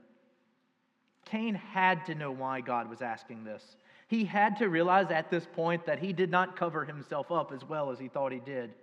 Cain 1.23 1.55
had 1.55 2.05
to 2.07 2.15
know 2.15 2.31
why 2.31 2.59
God 2.59 2.89
was 2.89 3.01
asking 3.01 3.45
this. 3.45 3.77
He 4.09 4.25
had 4.25 4.57
to 4.57 4.67
realize 4.67 5.09
at 5.09 5.31
this 5.31 5.47
point 5.55 5.85
that 5.85 5.99
he 5.99 6.11
did 6.11 6.29
not 6.29 6.57
cover 6.57 6.83
himself 6.83 7.31
up 7.31 7.53
as 7.53 7.63
well 7.63 7.91
as 7.91 7.97
he 7.97 8.09
thought 8.09 8.33
he 8.33 8.41
did. 8.41 8.73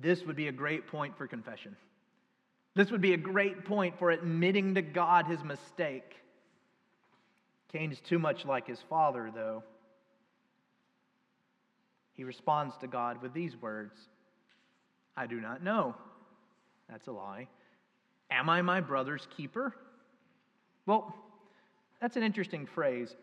This 0.00 0.24
would 0.24 0.36
be 0.36 0.48
a 0.48 0.52
great 0.52 0.86
point 0.86 1.16
for 1.16 1.26
confession. 1.26 1.76
This 2.74 2.90
would 2.90 3.00
be 3.00 3.12
a 3.12 3.18
great 3.18 3.64
point 3.64 3.98
for 3.98 4.10
admitting 4.10 4.74
to 4.76 4.82
God 4.82 5.26
his 5.26 5.42
mistake. 5.42 6.14
Cain 7.72 7.92
is 7.92 8.00
too 8.00 8.18
much 8.18 8.44
like 8.44 8.66
his 8.66 8.80
father, 8.88 9.30
though. 9.34 9.62
He 12.14 12.24
responds 12.24 12.76
to 12.78 12.86
God 12.86 13.22
with 13.22 13.32
these 13.32 13.56
words 13.60 13.94
I 15.16 15.26
do 15.26 15.40
not 15.40 15.62
know. 15.62 15.94
That's 16.88 17.06
a 17.06 17.12
lie. 17.12 17.48
Am 18.30 18.48
I 18.48 18.62
my 18.62 18.80
brother's 18.80 19.26
keeper? 19.36 19.74
Well, 20.86 21.14
that's 22.00 22.16
an 22.16 22.22
interesting 22.22 22.66
phrase. 22.66 23.14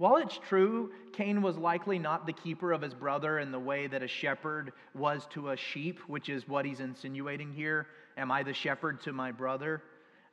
While 0.00 0.16
it's 0.16 0.38
true, 0.48 0.92
Cain 1.12 1.42
was 1.42 1.58
likely 1.58 1.98
not 1.98 2.24
the 2.24 2.32
keeper 2.32 2.72
of 2.72 2.80
his 2.80 2.94
brother 2.94 3.38
in 3.38 3.52
the 3.52 3.58
way 3.58 3.86
that 3.86 4.02
a 4.02 4.08
shepherd 4.08 4.72
was 4.94 5.26
to 5.32 5.50
a 5.50 5.56
sheep, 5.58 5.98
which 6.06 6.30
is 6.30 6.48
what 6.48 6.64
he's 6.64 6.80
insinuating 6.80 7.52
here. 7.52 7.86
Am 8.16 8.32
I 8.32 8.42
the 8.42 8.54
shepherd 8.54 9.02
to 9.02 9.12
my 9.12 9.30
brother? 9.30 9.82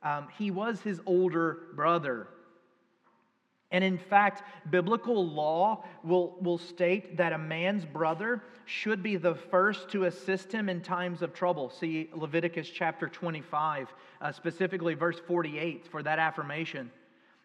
Um, 0.02 0.28
he 0.38 0.50
was 0.50 0.80
his 0.80 1.02
older 1.04 1.64
brother. 1.76 2.28
And 3.70 3.84
in 3.84 3.98
fact, 3.98 4.42
biblical 4.70 5.28
law 5.28 5.84
will, 6.02 6.38
will 6.40 6.56
state 6.56 7.18
that 7.18 7.34
a 7.34 7.38
man's 7.38 7.84
brother 7.84 8.42
should 8.64 9.02
be 9.02 9.16
the 9.16 9.34
first 9.34 9.90
to 9.90 10.04
assist 10.04 10.50
him 10.50 10.70
in 10.70 10.80
times 10.80 11.20
of 11.20 11.34
trouble. 11.34 11.68
See 11.68 12.08
Leviticus 12.14 12.70
chapter 12.70 13.06
25, 13.06 13.88
uh, 14.22 14.32
specifically 14.32 14.94
verse 14.94 15.20
48 15.26 15.86
for 15.88 16.02
that 16.02 16.18
affirmation. 16.18 16.90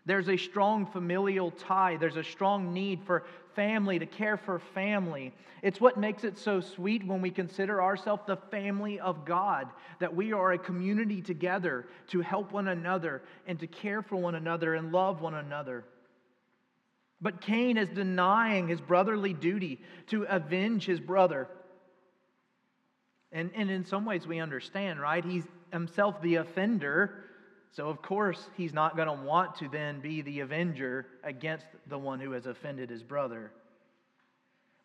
There's 0.06 0.28
a 0.28 0.38
strong 0.38 0.86
familial 0.86 1.52
tie, 1.52 1.98
there's 1.98 2.18
a 2.18 2.24
strong 2.24 2.74
need 2.74 3.02
for 3.06 3.24
family 3.56 4.00
to 4.00 4.06
care 4.06 4.36
for 4.36 4.60
family. 4.60 5.32
It's 5.62 5.80
what 5.80 5.98
makes 5.98 6.24
it 6.24 6.38
so 6.38 6.60
sweet 6.60 7.06
when 7.06 7.22
we 7.22 7.30
consider 7.30 7.82
ourselves 7.82 8.24
the 8.28 8.36
family 8.36 9.00
of 9.00 9.26
God, 9.26 9.70
that 10.00 10.14
we 10.14 10.34
are 10.34 10.52
a 10.52 10.58
community 10.58 11.22
together 11.22 11.86
to 12.08 12.20
help 12.20 12.52
one 12.52 12.68
another 12.68 13.22
and 13.48 13.60
to 13.60 13.68
care 13.68 14.02
for 14.02 14.18
one 14.18 14.36
another 14.36 14.76
and 14.76 14.92
love 14.92 15.22
one 15.22 15.36
another. 15.36 15.86
But 17.22 17.40
Cain 17.40 17.78
is 17.78 17.88
denying 17.88 18.68
his 18.68 18.82
brotherly 18.82 19.32
duty 19.32 19.80
to 20.08 20.24
avenge 20.24 20.86
his 20.86 21.00
brother. 21.00 21.48
And, 23.32 23.52
and 23.56 23.72
in 23.72 23.86
some 23.86 24.04
ways, 24.04 24.28
we 24.28 24.40
understand, 24.40 25.00
right? 25.00 25.24
He's 25.24 25.46
himself 25.72 26.22
the 26.22 26.36
offender. 26.36 27.24
So, 27.74 27.90
of 27.90 28.04
course, 28.04 28.50
he's 28.56 28.72
not 28.72 28.96
going 28.96 29.08
to 29.08 29.26
want 29.26 29.56
to 29.56 29.68
then 29.68 30.00
be 30.00 30.22
the 30.22 30.42
avenger 30.42 31.08
against 31.24 31.66
the 31.88 31.98
one 31.98 32.20
who 32.20 32.32
has 32.32 32.46
offended 32.46 32.90
his 32.90 33.02
brother. 33.02 33.52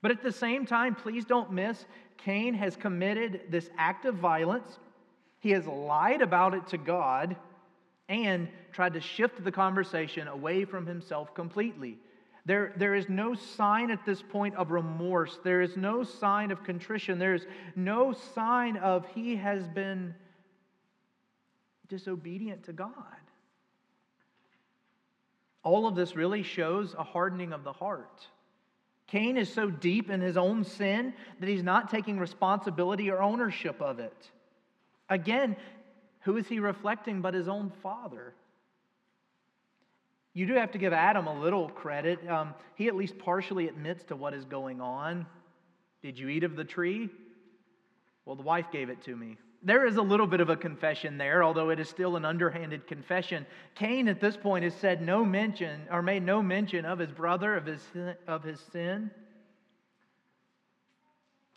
But 0.01 0.11
at 0.11 0.23
the 0.23 0.33
same 0.33 0.65
time, 0.65 0.95
please 0.95 1.27
don't 1.27 1.53
miss, 1.53 1.85
Cain 2.17 2.55
has 2.55 2.77
committed 2.77 3.43
this 3.51 3.69
act 3.77 4.07
of 4.07 4.15
violence. 4.15 4.79
He 5.41 5.51
has 5.51 5.67
lied 5.67 6.23
about 6.23 6.55
it 6.55 6.67
to 6.69 6.79
God 6.79 7.37
and 8.09 8.49
tried 8.73 8.95
to 8.95 9.01
shift 9.01 9.45
the 9.45 9.53
conversation 9.53 10.27
away 10.27 10.65
from 10.65 10.87
himself 10.87 11.35
completely. 11.35 11.99
There, 12.47 12.73
there 12.79 12.95
is 12.95 13.11
no 13.11 13.35
sign 13.35 13.91
at 13.91 14.07
this 14.07 14.23
point 14.23 14.55
of 14.55 14.71
remorse. 14.71 15.39
There 15.45 15.61
is 15.61 15.77
no 15.77 16.03
sign 16.03 16.51
of 16.51 16.65
contrition. 16.65 17.19
There 17.19 17.35
is 17.35 17.45
no 17.77 18.15
sign 18.35 18.79
of 18.79 19.07
he 19.15 19.37
has 19.37 19.69
been 19.69 20.15
disobedient 21.89 22.65
to 22.65 22.73
God. 22.73 22.93
All 25.63 25.87
of 25.87 25.95
this 25.95 26.17
really 26.17 26.43
shows 26.43 26.95
a 26.95 27.03
hardening 27.03 27.53
of 27.53 27.65
the 27.65 27.73
heart. 27.73 28.27
Cain 29.07 29.37
is 29.37 29.53
so 29.53 29.71
deep 29.71 30.11
in 30.11 30.21
his 30.21 30.37
own 30.37 30.65
sin 30.65 31.15
that 31.41 31.49
he's 31.49 31.63
not 31.63 31.91
taking 31.91 32.19
responsibility 32.19 33.11
or 33.11 33.23
ownership 33.23 33.81
of 33.81 33.99
it. 33.99 34.31
Again, 35.09 35.57
who 36.21 36.37
is 36.37 36.47
he 36.47 36.61
reflecting 36.61 37.23
but 37.23 37.35
his 37.35 37.49
own 37.49 37.73
father? 37.83 38.35
You 40.35 40.47
do 40.47 40.55
have 40.55 40.73
to 40.73 40.79
give 40.79 40.93
Adam 40.93 41.27
a 41.27 41.41
little 41.41 41.71
credit. 41.71 42.29
Um, 42.29 42.55
he 42.75 42.87
at 42.89 42.95
least 42.95 43.19
partially 43.19 43.67
admits 43.67 44.05
to 44.05 44.17
what 44.17 44.35
is 44.35 44.45
going 44.45 44.81
on. 44.81 45.27
Did 46.03 46.19
you 46.19 46.29
eat 46.29 46.45
of 46.45 46.55
the 46.55 46.65
tree? 46.65 47.09
Well, 48.25 48.37
the 48.37 48.43
wife 48.43 48.67
gave 48.71 48.91
it 48.91 49.03
to 49.05 49.17
me. 49.17 49.39
There 49.63 49.87
is 49.87 49.97
a 49.97 50.03
little 50.03 50.27
bit 50.27 50.41
of 50.41 50.51
a 50.51 50.57
confession 50.57 51.19
there, 51.19 51.43
although 51.43 51.71
it 51.71 51.81
is 51.81 51.89
still 51.89 52.17
an 52.17 52.25
underhanded 52.25 52.87
confession. 52.87 53.45
Cain 53.75 54.09
at 54.09 54.21
this 54.21 54.37
point 54.37 54.63
has 54.63 54.75
said 54.75 55.03
no 55.03 55.25
mention 55.25 55.83
or 55.91 56.01
made 56.01 56.23
no 56.23 56.43
mention 56.43 56.85
of 56.85 56.99
his 57.01 57.11
brother, 57.11 57.57
of 57.57 57.67
his, 57.67 57.83
of 58.29 58.45
his 58.45 58.61
sin. 58.73 59.11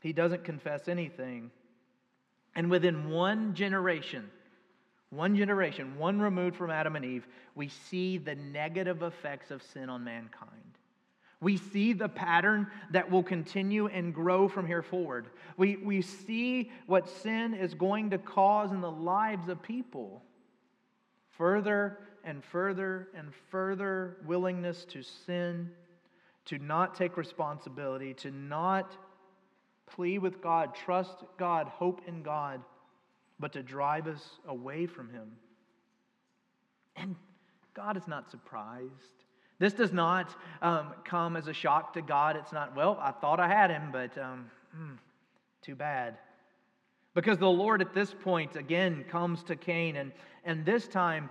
He 0.02 0.14
doesn't 0.14 0.44
confess 0.44 0.88
anything. 0.88 1.52
And 2.56 2.72
within 2.72 3.12
one 3.12 3.54
generation, 3.54 4.30
one 5.12 5.36
generation, 5.36 5.98
one 5.98 6.20
removed 6.20 6.56
from 6.56 6.72
Adam 6.72 6.96
and 6.96 7.06
Eve, 7.06 7.28
we 7.54 7.68
see 7.68 8.18
the 8.18 8.36
negative 8.36 9.04
effects 9.04 9.52
of 9.52 9.62
sin 9.62 9.90
on 9.90 10.04
mankind. 10.04 10.71
We 11.42 11.58
see 11.58 11.94
the 11.94 12.08
pattern 12.08 12.68
that 12.92 13.10
will 13.10 13.24
continue 13.24 13.88
and 13.88 14.14
grow 14.14 14.48
from 14.48 14.68
here 14.68 14.84
forward. 14.84 15.28
We, 15.58 15.76
we 15.78 16.02
see 16.02 16.72
what 16.86 17.10
sin 17.10 17.54
is 17.54 17.74
going 17.74 18.12
to 18.12 18.18
cause 18.18 18.72
in 18.72 18.80
the 18.80 18.92
lives 18.92 19.50
of 19.50 19.62
people. 19.62 20.24
Further 21.32 21.98
and 22.24 22.44
further 22.44 23.10
and 23.16 23.34
further 23.50 24.18
willingness 24.26 24.86
to 24.86 25.02
sin, 25.02 25.72
to 26.46 26.60
not 26.60 26.96
take 26.96 27.18
responsibility, 27.18 28.14
to 28.16 28.30
not 28.32 28.96
plead 29.88 30.20
with 30.20 30.42
God, 30.42 30.76
trust 30.76 31.24
God, 31.38 31.68
hope 31.68 32.02
in 32.08 32.22
God 32.22 32.62
but 33.42 33.52
to 33.54 33.64
drive 33.64 34.08
us 34.08 34.24
away 34.48 34.86
from 34.86 35.10
Him. 35.10 35.32
And 36.96 37.16
God 37.74 37.98
is 37.98 38.08
not 38.08 38.30
surprised. 38.30 39.26
This 39.62 39.74
does 39.74 39.94
not 39.94 40.36
um, 40.64 40.96
come 41.06 41.38
as 41.38 41.48
a 41.48 41.54
shock 41.54 41.94
to 41.94 42.02
God. 42.02 42.36
It's 42.36 42.52
not, 42.52 42.76
well, 42.76 42.98
I 43.00 43.12
thought 43.12 43.40
I 43.40 43.48
had 43.48 43.70
him, 43.70 43.90
but 43.92 44.18
um, 44.18 44.50
hmm, 44.76 44.94
too 45.62 45.76
bad. 45.76 46.18
Because 47.14 47.38
the 47.38 47.48
Lord 47.48 47.80
at 47.80 47.94
this 47.94 48.12
point 48.12 48.56
again 48.56 49.06
comes 49.08 49.44
to 49.44 49.56
Cain 49.56 49.98
and, 49.98 50.14
and 50.46 50.66
this 50.66 50.88
time 50.88 51.30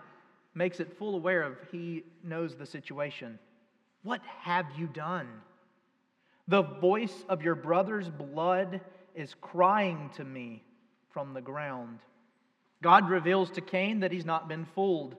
makes 0.55 0.79
it 0.79 0.97
full 0.97 1.17
aware 1.17 1.43
of 1.43 1.57
he 1.73 2.05
knows 2.23 2.55
the 2.55 2.67
situation. 2.67 3.37
What 4.05 4.21
have 4.43 4.67
you 4.79 4.87
done? 4.87 5.27
The 6.47 6.63
voice 6.63 7.25
of 7.29 7.43
your 7.43 7.57
brother's 7.57 8.11
blood 8.11 8.81
is 9.17 9.35
crying 9.41 10.09
to 10.15 10.25
me 10.25 10.63
from 11.11 11.35
the 11.35 11.41
ground. 11.41 11.99
God 12.81 13.11
reveals 13.11 13.51
to 13.51 13.61
Cain 13.61 13.99
that 14.01 14.13
he's 14.13 14.25
not 14.25 14.49
been 14.49 14.67
fooled. 14.67 15.17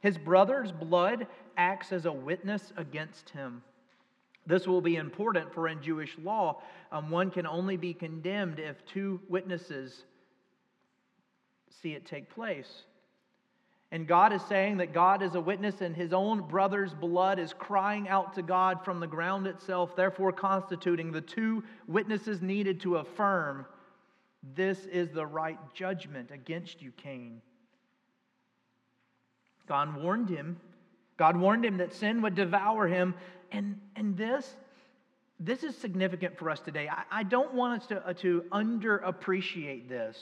His 0.00 0.16
brother's 0.16 0.70
blood 0.70 1.26
acts 1.58 1.92
as 1.92 2.06
a 2.06 2.12
witness 2.12 2.72
against 2.76 3.28
him. 3.30 3.62
This 4.46 4.66
will 4.66 4.80
be 4.80 4.96
important, 4.96 5.52
for 5.52 5.68
in 5.68 5.82
Jewish 5.82 6.16
law, 6.22 6.62
um, 6.90 7.10
one 7.10 7.30
can 7.30 7.46
only 7.46 7.76
be 7.76 7.92
condemned 7.92 8.58
if 8.58 8.82
two 8.86 9.20
witnesses 9.28 10.04
see 11.82 11.92
it 11.92 12.06
take 12.06 12.34
place. 12.34 12.84
And 13.90 14.06
God 14.06 14.32
is 14.32 14.42
saying 14.42 14.78
that 14.78 14.92
God 14.92 15.22
is 15.22 15.34
a 15.34 15.40
witness, 15.40 15.80
and 15.80 15.94
his 15.94 16.12
own 16.12 16.42
brother's 16.42 16.94
blood 16.94 17.38
is 17.38 17.52
crying 17.52 18.08
out 18.08 18.34
to 18.34 18.42
God 18.42 18.84
from 18.84 19.00
the 19.00 19.06
ground 19.06 19.46
itself, 19.46 19.96
therefore 19.96 20.32
constituting 20.32 21.12
the 21.12 21.20
two 21.20 21.62
witnesses 21.86 22.40
needed 22.40 22.80
to 22.80 22.96
affirm 22.96 23.66
this 24.54 24.86
is 24.86 25.10
the 25.10 25.26
right 25.26 25.58
judgment 25.74 26.30
against 26.30 26.80
you, 26.80 26.92
Cain. 26.92 27.40
God 29.66 30.02
warned 30.02 30.28
him. 30.28 30.58
God 31.18 31.36
warned 31.36 31.64
him 31.64 31.76
that 31.78 31.92
sin 31.92 32.22
would 32.22 32.34
devour 32.34 32.86
him. 32.86 33.14
And, 33.52 33.78
and 33.96 34.16
this, 34.16 34.56
this 35.38 35.62
is 35.64 35.76
significant 35.76 36.38
for 36.38 36.48
us 36.48 36.60
today. 36.60 36.88
I, 36.88 37.20
I 37.20 37.22
don't 37.24 37.52
want 37.52 37.82
us 37.82 37.88
to, 37.88 38.06
uh, 38.06 38.12
to 38.14 38.44
underappreciate 38.52 39.88
this. 39.88 40.16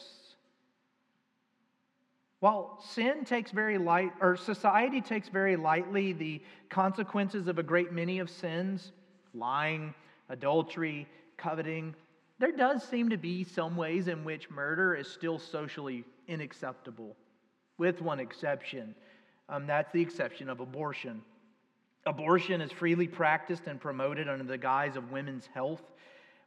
While 2.41 2.83
sin 2.91 3.25
takes 3.25 3.51
very 3.51 3.79
light, 3.79 4.13
or 4.21 4.37
society 4.37 5.01
takes 5.01 5.29
very 5.29 5.57
lightly 5.57 6.13
the 6.13 6.43
consequences 6.69 7.49
of 7.49 7.59
a 7.59 7.63
great 7.63 7.93
many 7.93 8.19
of 8.19 8.29
sins, 8.29 8.93
lying, 9.35 9.95
adultery, 10.29 11.07
coveting, 11.37 11.95
there 12.39 12.53
does 12.53 12.83
seem 12.83 13.09
to 13.09 13.17
be 13.17 13.45
some 13.45 13.77
ways 13.77 14.09
in 14.09 14.23
which 14.23 14.51
murder 14.51 14.95
is 14.95 15.09
still 15.11 15.39
socially 15.39 16.05
unacceptable, 16.29 17.17
with 17.79 18.03
one 18.03 18.21
exception. 18.21 18.95
Um, 19.49 19.67
that's 19.67 19.93
the 19.93 20.01
exception 20.01 20.49
of 20.49 20.61
abortion. 20.61 21.23
Abortion 22.07 22.61
is 22.61 22.73
freely 22.73 23.09
practiced 23.09 23.67
and 23.67 23.81
promoted 23.81 24.29
under 24.29 24.45
the 24.45 24.59
guise 24.59 24.97
of 24.97 25.11
women's 25.11 25.47
health 25.47 25.83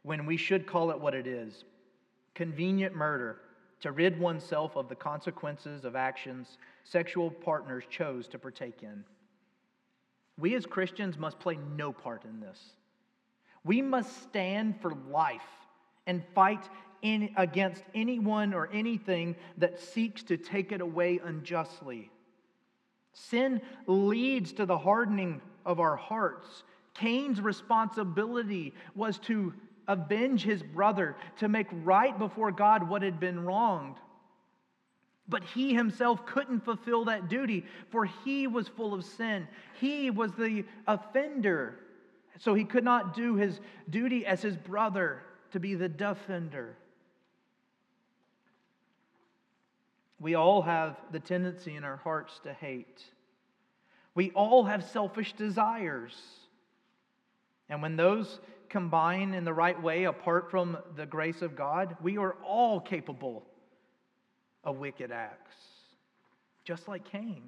when 0.02 0.26
we 0.26 0.36
should 0.36 0.66
call 0.66 0.90
it 0.90 0.98
what 1.00 1.14
it 1.14 1.26
is 1.26 1.64
convenient 2.34 2.94
murder 2.94 3.36
to 3.80 3.92
rid 3.92 4.18
oneself 4.18 4.76
of 4.76 4.88
the 4.88 4.94
consequences 4.94 5.84
of 5.84 5.96
actions 5.96 6.58
sexual 6.84 7.30
partners 7.30 7.84
chose 7.90 8.28
to 8.28 8.38
partake 8.38 8.82
in. 8.82 9.04
We 10.38 10.54
as 10.54 10.64
Christians 10.64 11.18
must 11.18 11.38
play 11.38 11.58
no 11.76 11.92
part 11.92 12.24
in 12.24 12.40
this. 12.40 12.58
We 13.64 13.82
must 13.82 14.22
stand 14.22 14.80
for 14.80 14.92
life 15.10 15.40
and 16.06 16.22
fight 16.34 16.68
in, 17.02 17.30
against 17.36 17.82
anyone 17.94 18.54
or 18.54 18.70
anything 18.72 19.36
that 19.58 19.78
seeks 19.78 20.22
to 20.24 20.36
take 20.36 20.72
it 20.72 20.80
away 20.80 21.20
unjustly. 21.22 22.10
Sin 23.12 23.60
leads 23.86 24.52
to 24.54 24.66
the 24.66 24.78
hardening 24.78 25.40
of 25.64 25.80
our 25.80 25.96
hearts. 25.96 26.64
Cain's 26.94 27.40
responsibility 27.40 28.74
was 28.94 29.18
to 29.18 29.54
avenge 29.88 30.44
his 30.44 30.62
brother, 30.62 31.16
to 31.38 31.48
make 31.48 31.66
right 31.72 32.16
before 32.18 32.52
God 32.52 32.88
what 32.88 33.02
had 33.02 33.18
been 33.18 33.44
wronged. 33.44 33.96
But 35.28 35.44
he 35.44 35.74
himself 35.74 36.26
couldn't 36.26 36.64
fulfill 36.64 37.04
that 37.06 37.28
duty, 37.28 37.64
for 37.90 38.04
he 38.04 38.46
was 38.46 38.68
full 38.68 38.94
of 38.94 39.04
sin. 39.04 39.46
He 39.80 40.10
was 40.10 40.32
the 40.32 40.64
offender. 40.86 41.78
So 42.38 42.54
he 42.54 42.64
could 42.64 42.84
not 42.84 43.14
do 43.14 43.36
his 43.36 43.60
duty 43.88 44.26
as 44.26 44.42
his 44.42 44.56
brother 44.56 45.22
to 45.52 45.60
be 45.60 45.74
the 45.74 45.88
defender. 45.88 46.76
We 50.20 50.34
all 50.34 50.60
have 50.62 50.96
the 51.10 51.18
tendency 51.18 51.74
in 51.76 51.82
our 51.82 51.96
hearts 51.96 52.38
to 52.44 52.52
hate. 52.52 53.02
We 54.14 54.30
all 54.32 54.64
have 54.64 54.84
selfish 54.84 55.32
desires. 55.32 56.14
And 57.70 57.80
when 57.80 57.96
those 57.96 58.40
combine 58.68 59.32
in 59.32 59.44
the 59.44 59.54
right 59.54 59.80
way 59.80 60.04
apart 60.04 60.50
from 60.50 60.76
the 60.94 61.06
grace 61.06 61.40
of 61.40 61.56
God, 61.56 61.96
we 62.02 62.18
are 62.18 62.36
all 62.44 62.80
capable 62.80 63.46
of 64.62 64.76
wicked 64.78 65.10
acts, 65.10 65.56
just 66.64 66.86
like 66.86 67.04
Cain. 67.04 67.42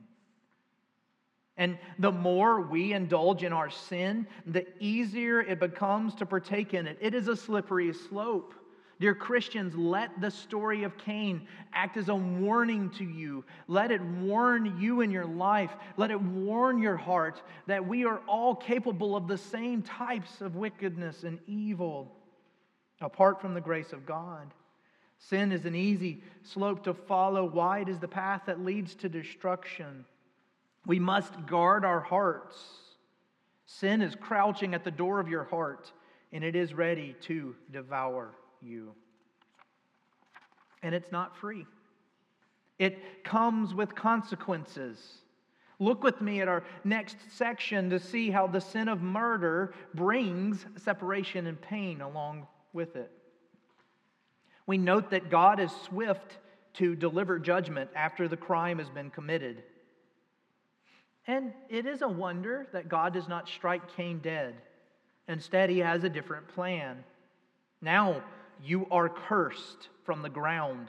And 1.59 1.79
the 1.99 2.11
more 2.11 2.63
we 2.63 2.95
indulge 2.95 3.45
in 3.45 3.53
our 3.53 3.69
sin, 3.69 4.27
the 4.47 4.67
easier 4.81 5.41
it 5.41 5.61
becomes 5.61 6.15
to 6.17 6.27
partake 6.27 6.73
in 6.73 6.87
it. 6.87 6.97
It 7.01 7.15
is 7.15 7.29
a 7.29 7.37
slippery 7.37 7.93
slope. 7.93 8.55
Dear 9.03 9.17
Christians, 9.17 9.75
let 9.75 10.21
the 10.21 10.31
story 10.31 10.85
of 10.85 10.97
Cain 10.97 11.49
act 11.73 11.97
as 11.97 12.09
a 12.09 12.15
warning 12.15 12.89
to 12.91 13.05
you. 13.05 13.45
Let 13.67 13.91
it 13.91 14.01
warn 14.01 14.79
you 14.79 15.01
in 15.01 15.11
your 15.11 15.25
life. 15.25 15.73
Let 15.97 16.13
it 16.13 16.21
warn 16.21 16.81
your 16.81 16.97
heart 16.97 17.43
that 17.67 17.85
we 17.85 18.05
are 18.05 18.21
all 18.29 18.55
capable 18.55 19.17
of 19.17 19.27
the 19.27 19.39
same 19.39 19.83
types 19.83 20.41
of 20.41 20.55
wickedness 20.55 21.25
and 21.25 21.41
evil 21.49 22.15
apart 23.01 23.41
from 23.41 23.55
the 23.55 23.61
grace 23.61 23.93
of 23.93 24.07
God. 24.07 24.55
Sin 25.19 25.51
is 25.51 25.65
an 25.65 25.75
easy 25.75 26.23
slope 26.45 26.85
to 26.85 26.95
follow, 26.95 27.45
wide 27.45 27.89
is 27.89 27.99
the 27.99 28.07
path 28.07 28.43
that 28.47 28.65
leads 28.65 28.95
to 28.95 29.09
destruction. 29.09 30.05
We 30.87 31.01
must 31.01 31.47
guard 31.47 31.85
our 31.85 32.03
hearts. 32.03 32.57
Sin 33.67 34.01
is 34.01 34.15
crouching 34.15 34.75
at 34.75 34.85
the 34.85 34.93
door 34.93 35.19
of 35.19 35.27
your 35.27 35.43
heart, 35.43 35.91
and 36.33 36.45
it 36.45 36.55
is 36.55 36.73
ready 36.73 37.17
to 37.23 37.57
devour 37.73 38.37
you. 38.63 38.95
And 40.83 40.95
it's 40.95 41.13
not 41.13 41.37
free, 41.37 41.67
it 42.79 43.25
comes 43.25 43.75
with 43.75 43.95
consequences. 43.95 45.19
Look 45.79 46.05
with 46.05 46.21
me 46.21 46.41
at 46.41 46.47
our 46.47 46.63
next 46.85 47.17
section 47.37 47.91
to 47.91 47.99
see 47.99 48.31
how 48.31 48.47
the 48.47 48.61
sin 48.61 48.87
of 48.87 49.03
murder 49.03 49.75
brings 49.95 50.65
separation 50.77 51.49
and 51.49 51.61
pain 51.61 52.01
along 52.01 52.47
with 52.73 52.95
it. 52.95 53.11
We 54.67 54.79
note 54.79 55.11
that 55.11 55.29
God 55.29 55.59
is 55.59 55.73
swift 55.85 56.39
to 56.75 56.95
deliver 56.95 57.39
judgment 57.39 57.91
after 57.97 58.29
the 58.29 58.37
crime 58.37 58.79
has 58.79 58.89
been 58.89 59.11
committed. 59.11 59.65
And 61.27 61.53
it 61.69 61.87
is 61.87 62.03
a 62.03 62.09
wonder 62.09 62.67
that 62.73 62.89
God 62.89 63.13
does 63.13 63.29
not 63.29 63.49
strike 63.49 63.97
Cain 63.97 64.21
dead. 64.21 64.55
Instead, 65.29 65.71
he 65.71 65.79
has 65.79 66.05
a 66.05 66.09
different 66.09 66.49
plan. 66.49 67.05
Now, 67.81 68.23
you 68.63 68.87
are 68.91 69.09
cursed 69.09 69.89
from 70.05 70.23
the 70.23 70.29
ground, 70.29 70.89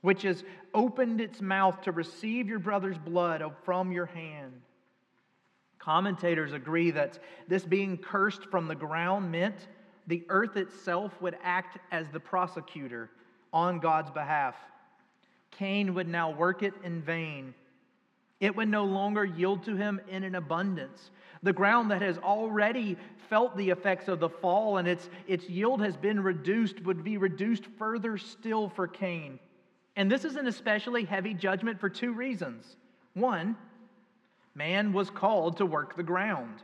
which 0.00 0.22
has 0.22 0.44
opened 0.74 1.20
its 1.20 1.40
mouth 1.40 1.80
to 1.82 1.92
receive 1.92 2.48
your 2.48 2.58
brother's 2.58 2.98
blood 2.98 3.42
from 3.64 3.92
your 3.92 4.06
hand. 4.06 4.52
Commentators 5.78 6.52
agree 6.52 6.90
that 6.90 7.18
this 7.46 7.64
being 7.64 7.96
cursed 7.96 8.44
from 8.50 8.68
the 8.68 8.74
ground 8.74 9.30
meant 9.30 9.68
the 10.06 10.24
earth 10.28 10.56
itself 10.56 11.12
would 11.20 11.36
act 11.42 11.78
as 11.92 12.06
the 12.10 12.20
prosecutor 12.20 13.10
on 13.52 13.78
God's 13.78 14.10
behalf. 14.10 14.54
Cain 15.50 15.94
would 15.94 16.08
now 16.08 16.30
work 16.30 16.62
it 16.62 16.74
in 16.82 17.00
vain. 17.02 17.54
It 18.40 18.54
would 18.54 18.68
no 18.68 18.84
longer 18.84 19.24
yield 19.24 19.64
to 19.64 19.76
him 19.76 20.00
in 20.08 20.24
an 20.24 20.34
abundance. 20.34 21.10
The 21.42 21.52
ground 21.52 21.90
that 21.90 22.02
has 22.02 22.18
already 22.18 22.96
felt 23.30 23.56
the 23.56 23.70
effects 23.70 24.08
of 24.08 24.20
the 24.20 24.28
fall 24.28 24.78
and 24.78 24.88
its, 24.88 25.08
its 25.26 25.48
yield 25.48 25.80
has 25.82 25.96
been 25.96 26.20
reduced 26.20 26.82
would 26.84 27.04
be 27.04 27.16
reduced 27.16 27.66
further 27.78 28.18
still 28.18 28.68
for 28.68 28.88
Cain. 28.88 29.38
And 29.96 30.10
this 30.10 30.24
is 30.24 30.36
an 30.36 30.46
especially 30.46 31.04
heavy 31.04 31.34
judgment 31.34 31.80
for 31.80 31.88
two 31.88 32.12
reasons. 32.12 32.76
One, 33.14 33.56
man 34.54 34.92
was 34.92 35.10
called 35.10 35.58
to 35.58 35.66
work 35.66 35.96
the 35.96 36.02
ground. 36.02 36.62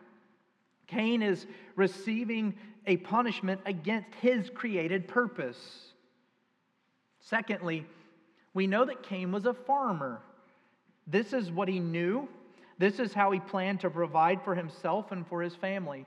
Cain 0.87 1.23
is 1.23 1.47
receiving 1.77 2.55
a 2.87 2.97
punishment 2.99 3.61
against 3.67 4.09
his 4.21 4.51
created 4.51 5.09
purpose. 5.09 5.93
Secondly, 7.21 7.87
we 8.53 8.67
know 8.67 8.85
that 8.85 9.03
Cain 9.03 9.33
was 9.33 9.47
a 9.47 9.55
farmer. 9.55 10.21
This 11.07 11.33
is 11.33 11.51
what 11.51 11.69
he 11.69 11.81
knew. 11.81 12.29
This 12.79 12.99
is 12.99 13.13
how 13.13 13.31
he 13.31 13.41
planned 13.41 13.81
to 13.81 13.91
provide 13.91 14.43
for 14.43 14.55
himself 14.55 15.13
and 15.13 15.27
for 15.27 15.43
his 15.43 15.55
family. 15.55 16.07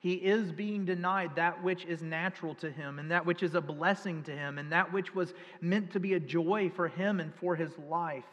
He 0.00 0.14
is 0.14 0.52
being 0.52 0.84
denied 0.84 1.36
that 1.36 1.62
which 1.62 1.84
is 1.84 2.02
natural 2.02 2.54
to 2.56 2.70
him, 2.70 2.98
and 2.98 3.10
that 3.10 3.26
which 3.26 3.42
is 3.42 3.54
a 3.54 3.60
blessing 3.60 4.22
to 4.24 4.32
him, 4.32 4.58
and 4.58 4.70
that 4.72 4.92
which 4.92 5.14
was 5.14 5.34
meant 5.60 5.92
to 5.92 6.00
be 6.00 6.14
a 6.14 6.20
joy 6.20 6.70
for 6.74 6.88
him 6.88 7.20
and 7.20 7.34
for 7.34 7.56
his 7.56 7.76
life. 7.78 8.24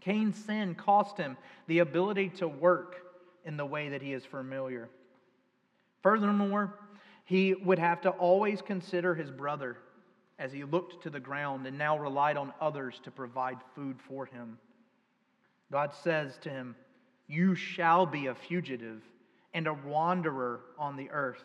Cain's 0.00 0.36
sin 0.36 0.74
cost 0.74 1.16
him 1.16 1.36
the 1.68 1.78
ability 1.78 2.30
to 2.30 2.48
work, 2.48 2.96
in 3.44 3.56
the 3.56 3.66
way 3.66 3.88
that 3.88 4.02
he 4.02 4.12
is 4.12 4.24
familiar. 4.24 4.88
Furthermore, 6.02 6.74
he 7.24 7.54
would 7.54 7.78
have 7.78 8.00
to 8.02 8.10
always 8.10 8.60
consider 8.60 9.14
his 9.14 9.30
brother 9.30 9.78
as 10.38 10.52
he 10.52 10.64
looked 10.64 11.02
to 11.02 11.10
the 11.10 11.20
ground 11.20 11.66
and 11.66 11.78
now 11.78 11.98
relied 11.98 12.36
on 12.36 12.52
others 12.60 13.00
to 13.04 13.10
provide 13.10 13.58
food 13.74 13.96
for 14.08 14.26
him. 14.26 14.58
God 15.72 15.92
says 16.02 16.36
to 16.42 16.50
him, 16.50 16.74
You 17.28 17.54
shall 17.54 18.06
be 18.06 18.26
a 18.26 18.34
fugitive 18.34 19.02
and 19.54 19.66
a 19.66 19.74
wanderer 19.74 20.60
on 20.78 20.96
the 20.96 21.10
earth. 21.10 21.44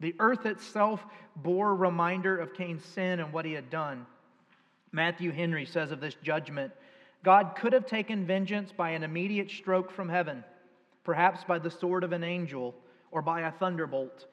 The 0.00 0.14
earth 0.18 0.46
itself 0.46 1.04
bore 1.36 1.70
a 1.70 1.74
reminder 1.74 2.36
of 2.36 2.54
Cain's 2.54 2.84
sin 2.84 3.20
and 3.20 3.32
what 3.32 3.44
he 3.44 3.52
had 3.52 3.70
done. 3.70 4.06
Matthew 4.92 5.32
Henry 5.32 5.66
says 5.66 5.90
of 5.90 6.00
this 6.00 6.16
judgment 6.22 6.72
God 7.22 7.56
could 7.56 7.72
have 7.72 7.86
taken 7.86 8.26
vengeance 8.26 8.70
by 8.70 8.90
an 8.90 9.02
immediate 9.02 9.50
stroke 9.50 9.90
from 9.90 10.10
heaven, 10.10 10.44
perhaps 11.04 11.42
by 11.42 11.58
the 11.58 11.70
sword 11.70 12.04
of 12.04 12.12
an 12.12 12.22
angel 12.22 12.74
or 13.10 13.22
by 13.22 13.40
a 13.40 13.52
thunderbolt. 13.52 14.26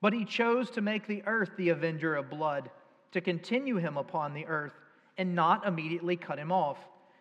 But 0.00 0.12
he 0.12 0.24
chose 0.24 0.70
to 0.72 0.82
make 0.82 1.06
the 1.06 1.22
earth 1.26 1.50
the 1.56 1.70
avenger 1.70 2.14
of 2.14 2.28
blood, 2.28 2.70
to 3.12 3.20
continue 3.20 3.76
him 3.76 3.96
upon 3.96 4.34
the 4.34 4.46
earth, 4.46 4.74
and 5.16 5.34
not 5.34 5.66
immediately 5.66 6.16
cut 6.16 6.38
him 6.38 6.52
off, 6.52 6.78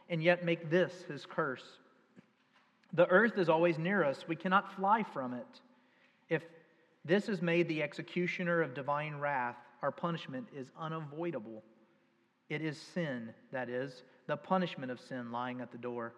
and 0.10 0.24
yet 0.24 0.46
make 0.46 0.70
this 0.70 0.94
his 1.08 1.26
curse. 1.26 1.64
The 2.94 3.08
earth 3.08 3.38
is 3.38 3.50
always 3.50 3.78
near 3.78 4.04
us, 4.04 4.26
we 4.28 4.36
cannot 4.36 4.74
fly 4.76 5.04
from 5.04 5.34
it. 5.34 5.62
If 6.30 6.44
this 7.06 7.30
is 7.30 7.42
made 7.42 7.68
the 7.68 7.84
executioner 7.84 8.62
of 8.62 8.74
divine 8.74 9.16
wrath, 9.18 9.58
our 9.82 9.92
punishment 9.92 10.48
is 10.56 10.72
unavoidable. 10.80 11.64
It 12.50 12.62
is 12.62 12.78
sin, 12.78 13.34
that 13.52 13.70
is, 13.70 14.04
the 14.26 14.38
punishment 14.38 14.92
of 14.92 15.00
sin 15.00 15.32
lying 15.32 15.62
at 15.62 15.72
the 15.72 15.78
door. 15.78 16.14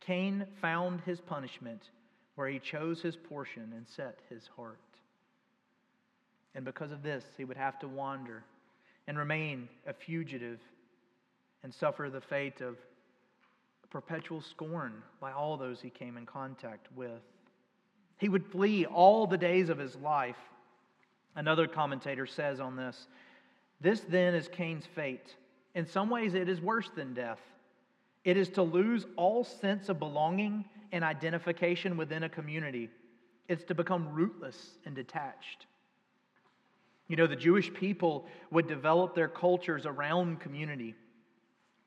Cain 0.00 0.46
found 0.60 1.00
his 1.02 1.20
punishment 1.20 1.90
where 2.34 2.48
he 2.48 2.58
chose 2.58 3.02
his 3.02 3.16
portion 3.16 3.72
and 3.76 3.86
set 3.86 4.18
his 4.30 4.48
heart. 4.56 4.78
And 6.54 6.64
because 6.64 6.90
of 6.90 7.02
this, 7.02 7.24
he 7.36 7.44
would 7.44 7.56
have 7.56 7.78
to 7.80 7.88
wander 7.88 8.42
and 9.06 9.18
remain 9.18 9.68
a 9.86 9.92
fugitive 9.92 10.60
and 11.62 11.72
suffer 11.72 12.08
the 12.10 12.20
fate 12.20 12.60
of 12.60 12.76
perpetual 13.90 14.40
scorn 14.40 15.02
by 15.20 15.32
all 15.32 15.56
those 15.56 15.80
he 15.80 15.90
came 15.90 16.16
in 16.16 16.26
contact 16.26 16.86
with. 16.94 17.22
He 18.18 18.28
would 18.28 18.46
flee 18.46 18.86
all 18.86 19.26
the 19.26 19.38
days 19.38 19.68
of 19.68 19.78
his 19.78 19.96
life. 19.96 20.36
Another 21.36 21.66
commentator 21.66 22.26
says 22.26 22.60
on 22.60 22.76
this 22.76 23.06
this 23.80 24.00
then 24.00 24.34
is 24.34 24.48
Cain's 24.48 24.84
fate. 24.94 25.34
In 25.74 25.86
some 25.86 26.10
ways, 26.10 26.34
it 26.34 26.48
is 26.48 26.60
worse 26.60 26.90
than 26.94 27.14
death. 27.14 27.40
It 28.24 28.36
is 28.36 28.50
to 28.50 28.62
lose 28.62 29.06
all 29.16 29.44
sense 29.44 29.88
of 29.88 29.98
belonging 29.98 30.64
and 30.92 31.02
identification 31.02 31.96
within 31.96 32.24
a 32.24 32.28
community. 32.28 32.90
It's 33.48 33.64
to 33.64 33.74
become 33.74 34.12
rootless 34.12 34.72
and 34.84 34.94
detached. 34.94 35.66
You 37.08 37.16
know, 37.16 37.26
the 37.26 37.36
Jewish 37.36 37.72
people 37.72 38.26
would 38.50 38.68
develop 38.68 39.14
their 39.14 39.28
cultures 39.28 39.86
around 39.86 40.40
community. 40.40 40.94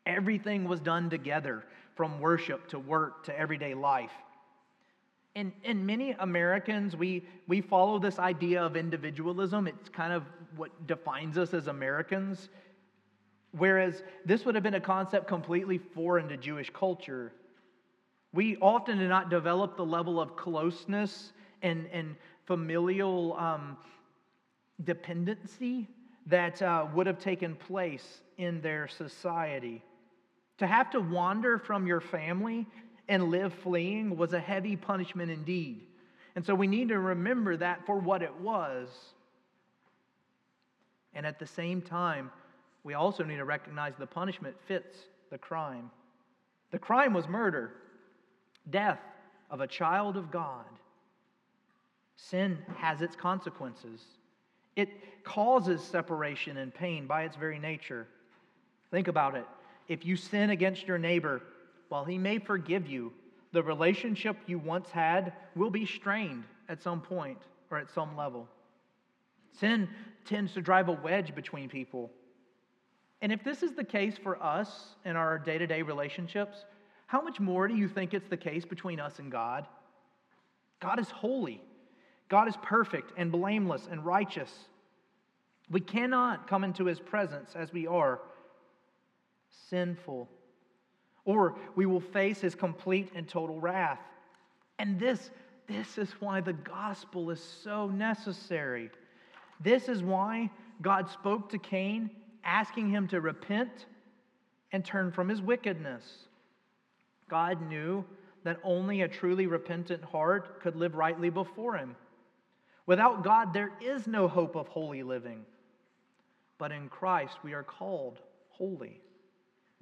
Everything 0.05 0.65
was 0.65 0.79
done 0.79 1.09
together, 1.09 1.63
from 1.95 2.19
worship 2.19 2.67
to 2.69 2.79
work 2.79 3.25
to 3.25 3.37
everyday 3.37 3.73
life. 3.73 4.11
And, 5.35 5.51
and 5.63 5.85
many 5.85 6.11
Americans, 6.19 6.95
we, 6.95 7.25
we 7.47 7.61
follow 7.61 7.97
this 7.97 8.19
idea 8.19 8.61
of 8.61 8.75
individualism. 8.75 9.67
It's 9.67 9.89
kind 9.89 10.13
of 10.13 10.23
what 10.55 10.85
defines 10.85 11.37
us 11.37 11.53
as 11.53 11.67
Americans. 11.67 12.49
Whereas 13.51 14.03
this 14.25 14.45
would 14.45 14.55
have 14.55 14.63
been 14.63 14.75
a 14.75 14.79
concept 14.81 15.27
completely 15.27 15.77
foreign 15.77 16.27
to 16.29 16.37
Jewish 16.37 16.69
culture. 16.69 17.31
We 18.31 18.57
often 18.57 18.97
do 18.97 19.07
not 19.07 19.29
develop 19.29 19.75
the 19.77 19.85
level 19.85 20.19
of 20.19 20.35
closeness 20.35 21.33
and, 21.61 21.87
and 21.91 22.15
familial 22.45 23.33
um, 23.33 23.77
dependency 24.83 25.87
that 26.27 26.61
uh, 26.61 26.87
would 26.93 27.07
have 27.07 27.19
taken 27.19 27.55
place 27.55 28.21
in 28.37 28.61
their 28.61 28.87
society. 28.87 29.83
To 30.63 30.67
have 30.67 30.91
to 30.91 31.01
wander 31.01 31.57
from 31.57 31.85
your 31.85 31.99
family 31.99 32.65
and 33.09 33.25
live 33.25 33.53
fleeing 33.53 34.15
was 34.15 34.31
a 34.31 34.39
heavy 34.39 34.77
punishment 34.77 35.29
indeed. 35.29 35.81
And 36.37 36.45
so 36.45 36.55
we 36.55 36.67
need 36.67 36.87
to 36.87 36.99
remember 36.99 37.57
that 37.57 37.85
for 37.85 37.99
what 37.99 38.21
it 38.21 38.33
was. 38.39 38.87
And 41.13 41.25
at 41.25 41.37
the 41.37 41.45
same 41.45 41.81
time, 41.81 42.31
we 42.85 42.93
also 42.93 43.25
need 43.25 43.35
to 43.35 43.43
recognize 43.43 43.95
the 43.99 44.07
punishment 44.07 44.55
fits 44.65 44.95
the 45.31 45.37
crime. 45.37 45.91
The 46.71 46.79
crime 46.79 47.13
was 47.13 47.27
murder, 47.27 47.71
death 48.69 49.01
of 49.51 49.59
a 49.59 49.67
child 49.67 50.15
of 50.15 50.31
God. 50.31 50.63
Sin 52.15 52.57
has 52.77 53.01
its 53.01 53.17
consequences. 53.17 53.99
It 54.77 54.87
causes 55.25 55.81
separation 55.81 56.55
and 56.55 56.73
pain 56.73 57.05
by 57.05 57.23
its 57.23 57.35
very 57.35 57.59
nature. 57.59 58.07
Think 58.91 59.09
about 59.09 59.35
it. 59.35 59.45
If 59.87 60.05
you 60.05 60.15
sin 60.15 60.49
against 60.49 60.87
your 60.87 60.97
neighbor, 60.97 61.41
while 61.89 62.05
he 62.05 62.17
may 62.17 62.39
forgive 62.39 62.87
you, 62.87 63.13
the 63.51 63.63
relationship 63.63 64.37
you 64.47 64.57
once 64.57 64.89
had 64.89 65.33
will 65.55 65.69
be 65.69 65.85
strained 65.85 66.43
at 66.69 66.81
some 66.81 67.01
point 67.01 67.39
or 67.69 67.77
at 67.77 67.91
some 67.91 68.17
level. 68.17 68.47
Sin 69.59 69.87
tends 70.25 70.53
to 70.53 70.61
drive 70.61 70.89
a 70.89 70.93
wedge 70.93 71.35
between 71.35 71.69
people. 71.69 72.09
And 73.21 73.31
if 73.31 73.43
this 73.43 73.63
is 73.63 73.73
the 73.73 73.83
case 73.83 74.15
for 74.21 74.41
us 74.41 74.95
in 75.05 75.15
our 75.15 75.37
day 75.37 75.57
to 75.57 75.67
day 75.67 75.81
relationships, 75.81 76.65
how 77.05 77.21
much 77.21 77.39
more 77.39 77.67
do 77.67 77.75
you 77.75 77.87
think 77.87 78.13
it's 78.13 78.27
the 78.27 78.37
case 78.37 78.65
between 78.65 78.99
us 78.99 79.19
and 79.19 79.31
God? 79.31 79.67
God 80.79 80.99
is 80.99 81.09
holy. 81.09 81.61
God 82.27 82.47
is 82.47 82.57
perfect 82.63 83.13
and 83.15 83.31
blameless 83.31 83.87
and 83.89 84.03
righteous. 84.03 84.51
We 85.69 85.79
cannot 85.79 86.47
come 86.47 86.63
into 86.63 86.85
his 86.85 86.99
presence 86.99 87.55
as 87.55 87.71
we 87.71 87.85
are 87.87 88.19
sinful, 89.69 90.29
or 91.25 91.55
we 91.75 91.85
will 91.85 91.99
face 91.99 92.41
his 92.41 92.55
complete 92.55 93.11
and 93.15 93.27
total 93.27 93.59
wrath. 93.59 93.99
And 94.79 94.99
this, 94.99 95.31
this 95.67 95.97
is 95.97 96.11
why 96.19 96.41
the 96.41 96.53
gospel 96.53 97.29
is 97.31 97.41
so 97.41 97.87
necessary. 97.87 98.89
This 99.61 99.87
is 99.87 100.03
why 100.03 100.49
God 100.81 101.09
spoke 101.09 101.49
to 101.51 101.57
Cain, 101.57 102.09
asking 102.43 102.89
him 102.89 103.07
to 103.09 103.21
repent 103.21 103.85
and 104.71 104.83
turn 104.83 105.11
from 105.11 105.29
his 105.29 105.41
wickedness. 105.41 106.03
God 107.29 107.61
knew 107.69 108.03
that 108.43 108.59
only 108.63 109.01
a 109.01 109.07
truly 109.07 109.47
repentant 109.47 110.03
heart 110.03 110.61
could 110.61 110.75
live 110.75 110.95
rightly 110.95 111.29
before 111.29 111.77
him. 111.77 111.95
Without 112.85 113.23
God, 113.23 113.53
there 113.53 113.71
is 113.81 114.07
no 114.07 114.27
hope 114.27 114.55
of 114.55 114.67
holy 114.67 115.03
living. 115.03 115.45
But 116.57 116.71
in 116.71 116.89
Christ, 116.89 117.37
we 117.43 117.53
are 117.53 117.63
called 117.63 118.19
holy. 118.49 118.99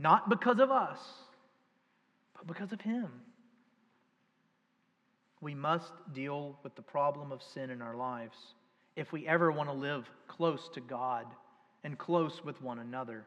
Not 0.02 0.30
because 0.30 0.60
of 0.60 0.72
us, 0.72 0.98
but 2.36 2.48
because 2.48 2.74
of 2.74 2.82
Him. 2.82 3.08
We 5.42 5.54
must 5.54 5.92
deal 6.12 6.58
with 6.64 6.76
the 6.76 6.82
problem 6.82 7.32
of 7.32 7.44
sin 7.44 7.70
in 7.70 7.84
our 7.84 7.96
lives 7.96 8.38
if 8.96 9.12
we 9.12 9.28
ever 9.28 9.52
want 9.52 9.70
to 9.70 9.76
live 9.76 10.10
close 10.28 10.70
to 10.74 10.82
God 10.82 11.28
and 11.84 12.00
close 12.00 12.44
with 12.44 12.60
one 12.64 12.80
another. 12.80 13.26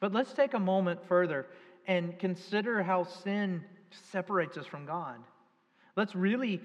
But 0.00 0.12
let's 0.12 0.32
take 0.32 0.54
a 0.54 0.58
moment 0.58 1.06
further 1.06 1.46
and 1.86 2.18
consider 2.18 2.82
how 2.82 3.04
sin 3.04 3.64
separates 4.10 4.56
us 4.56 4.66
from 4.66 4.86
God. 4.86 5.18
Let's 5.94 6.16
really 6.16 6.60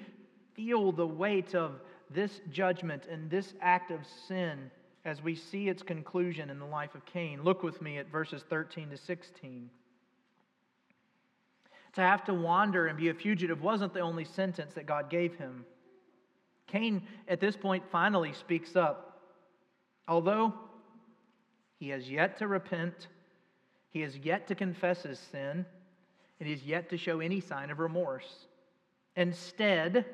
feel 0.56 0.92
the 0.92 1.06
weight 1.06 1.54
of 1.54 1.80
this 2.10 2.42
judgment 2.52 3.04
and 3.10 3.30
this 3.30 3.54
act 3.62 3.92
of 3.92 4.00
sin 4.28 4.72
as 5.04 5.22
we 5.22 5.36
see 5.36 5.68
its 5.68 5.82
conclusion 5.82 6.50
in 6.50 6.60
the 6.60 6.66
life 6.66 6.96
of 6.96 7.06
Cain. 7.06 7.44
Look 7.44 7.64
with 7.64 7.82
me 7.82 7.98
at 7.98 8.12
verses 8.12 8.44
13 8.50 8.90
to 8.92 8.98
16. 8.98 9.70
To 11.94 12.02
have 12.02 12.24
to 12.26 12.34
wander 12.34 12.88
and 12.88 12.98
be 12.98 13.10
a 13.10 13.14
fugitive 13.14 13.62
wasn't 13.62 13.94
the 13.94 14.00
only 14.00 14.26
sentence 14.26 14.74
that 14.76 14.86
God 14.86 15.10
gave 15.10 15.36
him. 15.36 15.66
Cain, 16.68 17.02
at 17.28 17.40
this 17.42 17.58
point, 17.58 17.84
finally 17.92 18.32
speaks 18.32 18.76
up. 18.76 19.20
Although 20.08 20.54
he 21.80 21.90
has 21.90 22.10
yet 22.10 22.38
to 22.38 22.48
repent, 22.48 23.08
he 23.90 24.02
has 24.02 24.16
yet 24.18 24.48
to 24.48 24.56
confess 24.56 25.04
his 25.04 25.20
sin, 25.20 25.66
and 26.40 26.48
he 26.48 26.52
has 26.52 26.64
yet 26.64 26.90
to 26.90 26.98
show 26.98 27.20
any 27.20 27.42
sign 27.42 27.72
of 27.72 27.80
remorse. 27.80 28.46
Instead, 29.16 30.06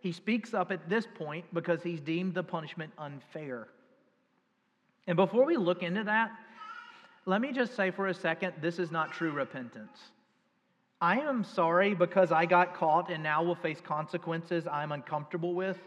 he 0.00 0.12
speaks 0.12 0.54
up 0.54 0.70
at 0.70 0.88
this 0.88 1.06
point 1.14 1.44
because 1.52 1.82
he's 1.82 2.00
deemed 2.00 2.34
the 2.34 2.42
punishment 2.44 2.92
unfair. 2.98 3.68
And 5.06 5.16
before 5.16 5.44
we 5.44 5.56
look 5.56 5.82
into 5.82 6.04
that, 6.04 6.30
let 7.26 7.40
me 7.40 7.52
just 7.52 7.74
say 7.76 7.90
for 7.90 8.08
a 8.08 8.14
second 8.14 8.54
this 8.60 8.78
is 8.78 8.90
not 8.90 9.12
true 9.12 9.32
repentance. 9.32 9.98
I 11.00 11.20
am 11.20 11.44
sorry 11.44 11.94
because 11.94 12.32
I 12.32 12.46
got 12.46 12.74
caught 12.74 13.10
and 13.10 13.22
now 13.22 13.42
will 13.42 13.54
face 13.54 13.80
consequences 13.80 14.66
I'm 14.66 14.92
uncomfortable 14.92 15.54
with, 15.54 15.78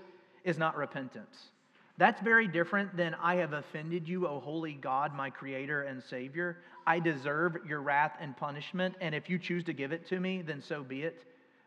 is 0.43 0.57
not 0.57 0.77
repentance. 0.77 1.49
That's 1.97 2.21
very 2.21 2.47
different 2.47 2.95
than 2.95 3.15
I 3.15 3.35
have 3.35 3.53
offended 3.53 4.07
you, 4.07 4.27
O 4.27 4.39
holy 4.39 4.73
God, 4.73 5.15
my 5.15 5.31
creator 5.31 5.83
and 5.83 6.03
savior. 6.03 6.57
I 6.85 6.99
deserve 6.99 7.57
your 7.67 7.81
wrath 7.81 8.15
and 8.19 8.37
punishment, 8.37 8.95
and 9.01 9.15
if 9.15 9.29
you 9.29 9.39
choose 9.39 9.63
to 9.63 9.73
give 9.73 9.91
it 9.91 10.07
to 10.09 10.19
me, 10.19 10.43
then 10.43 10.61
so 10.61 10.83
be 10.83 11.01
it. 11.01 11.23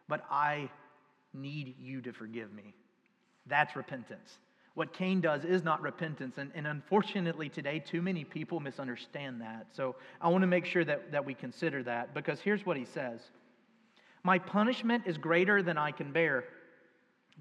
but 0.09 0.25
I 0.31 0.69
need 1.33 1.77
you 1.79 2.01
to 2.03 2.13
forgive 2.13 2.53
me. 2.53 2.75
That's 3.47 3.77
repentance. 3.77 4.39
What 4.81 4.95
Cain 4.95 5.21
does 5.21 5.45
is 5.45 5.62
not 5.62 5.83
repentance. 5.83 6.38
And, 6.38 6.51
and 6.55 6.66
unfortunately, 6.66 7.51
today, 7.51 7.81
too 7.81 8.01
many 8.01 8.25
people 8.25 8.61
misunderstand 8.61 9.38
that. 9.43 9.66
So 9.73 9.95
I 10.23 10.31
want 10.31 10.40
to 10.40 10.47
make 10.47 10.64
sure 10.64 10.87
that, 10.87 11.12
that 11.12 11.23
we 11.23 11.35
consider 11.35 11.83
that 11.83 12.14
because 12.14 12.40
here's 12.40 12.64
what 12.64 12.79
he 12.79 12.87
says 12.87 13.21
My 14.23 14.38
punishment 14.38 15.03
is 15.05 15.19
greater 15.19 15.62
than 15.62 15.77
I 15.77 15.90
can 15.90 16.12
bear. 16.12 16.45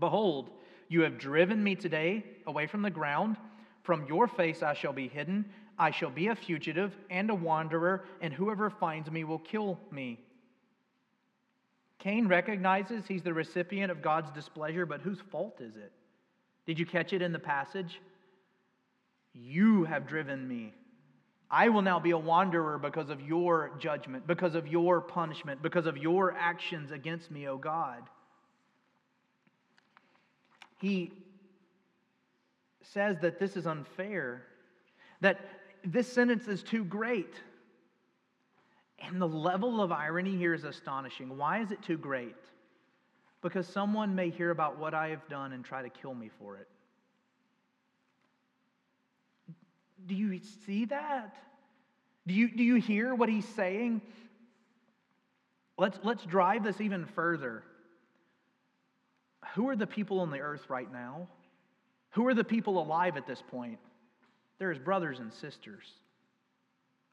Behold, 0.01 0.49
you 0.89 1.03
have 1.03 1.17
driven 1.17 1.63
me 1.63 1.75
today 1.75 2.25
away 2.45 2.67
from 2.67 2.81
the 2.81 2.89
ground. 2.89 3.37
From 3.83 4.05
your 4.05 4.27
face 4.27 4.61
I 4.61 4.73
shall 4.73 4.91
be 4.91 5.07
hidden. 5.07 5.45
I 5.77 5.91
shall 5.91 6.11
be 6.11 6.27
a 6.27 6.35
fugitive 6.35 6.93
and 7.09 7.29
a 7.29 7.35
wanderer, 7.35 8.03
and 8.19 8.33
whoever 8.33 8.69
finds 8.69 9.09
me 9.09 9.23
will 9.23 9.39
kill 9.39 9.79
me. 9.91 10.19
Cain 11.99 12.27
recognizes 12.27 13.07
he's 13.07 13.23
the 13.23 13.33
recipient 13.33 13.93
of 13.93 14.01
God's 14.01 14.29
displeasure, 14.31 14.85
but 14.85 14.99
whose 14.99 15.21
fault 15.31 15.61
is 15.61 15.77
it? 15.77 15.93
Did 16.69 16.77
you 16.77 16.85
catch 16.85 17.13
it 17.13 17.23
in 17.23 17.33
the 17.33 17.39
passage? 17.39 17.99
You 19.33 19.85
have 19.85 20.05
driven 20.05 20.47
me. 20.47 20.71
I 21.49 21.69
will 21.69 21.81
now 21.81 21.99
be 21.99 22.11
a 22.11 22.17
wanderer 22.19 22.77
because 22.77 23.09
of 23.09 23.19
your 23.21 23.71
judgment, 23.79 24.27
because 24.27 24.53
of 24.53 24.67
your 24.67 25.01
punishment, 25.01 25.63
because 25.63 25.87
of 25.87 25.97
your 25.97 26.35
actions 26.37 26.91
against 26.91 27.31
me, 27.31 27.47
O 27.47 27.57
God. 27.57 28.03
He 30.77 31.11
says 32.83 33.17
that 33.23 33.39
this 33.39 33.57
is 33.57 33.65
unfair, 33.65 34.43
that 35.21 35.39
this 35.83 36.07
sentence 36.07 36.47
is 36.47 36.61
too 36.61 36.83
great. 36.83 37.33
And 38.99 39.19
the 39.19 39.27
level 39.27 39.81
of 39.81 39.91
irony 39.91 40.37
here 40.37 40.53
is 40.53 40.65
astonishing. 40.65 41.35
Why 41.35 41.63
is 41.63 41.71
it 41.71 41.81
too 41.81 41.97
great? 41.97 42.35
Because 43.41 43.67
someone 43.67 44.15
may 44.15 44.29
hear 44.29 44.51
about 44.51 44.77
what 44.77 44.93
I 44.93 45.09
have 45.09 45.27
done 45.29 45.53
and 45.53 45.63
try 45.63 45.81
to 45.81 45.89
kill 45.89 46.13
me 46.13 46.29
for 46.39 46.57
it. 46.57 46.67
Do 50.05 50.15
you 50.15 50.39
see 50.65 50.85
that? 50.85 51.35
Do 52.27 52.33
you, 52.33 52.49
do 52.49 52.63
you 52.63 52.75
hear 52.75 53.15
what 53.15 53.29
he's 53.29 53.47
saying? 53.47 54.01
Let's, 55.77 55.97
let's 56.03 56.25
drive 56.25 56.63
this 56.63 56.81
even 56.81 57.05
further. 57.05 57.63
Who 59.55 59.69
are 59.69 59.75
the 59.75 59.87
people 59.87 60.19
on 60.19 60.29
the 60.29 60.39
earth 60.39 60.69
right 60.69 60.91
now? 60.91 61.27
Who 62.11 62.27
are 62.27 62.33
the 62.33 62.43
people 62.43 62.81
alive 62.81 63.17
at 63.17 63.25
this 63.25 63.41
point? 63.49 63.79
They're 64.57 64.71
his 64.73 64.79
brothers 64.79 65.19
and 65.19 65.33
sisters. 65.33 65.85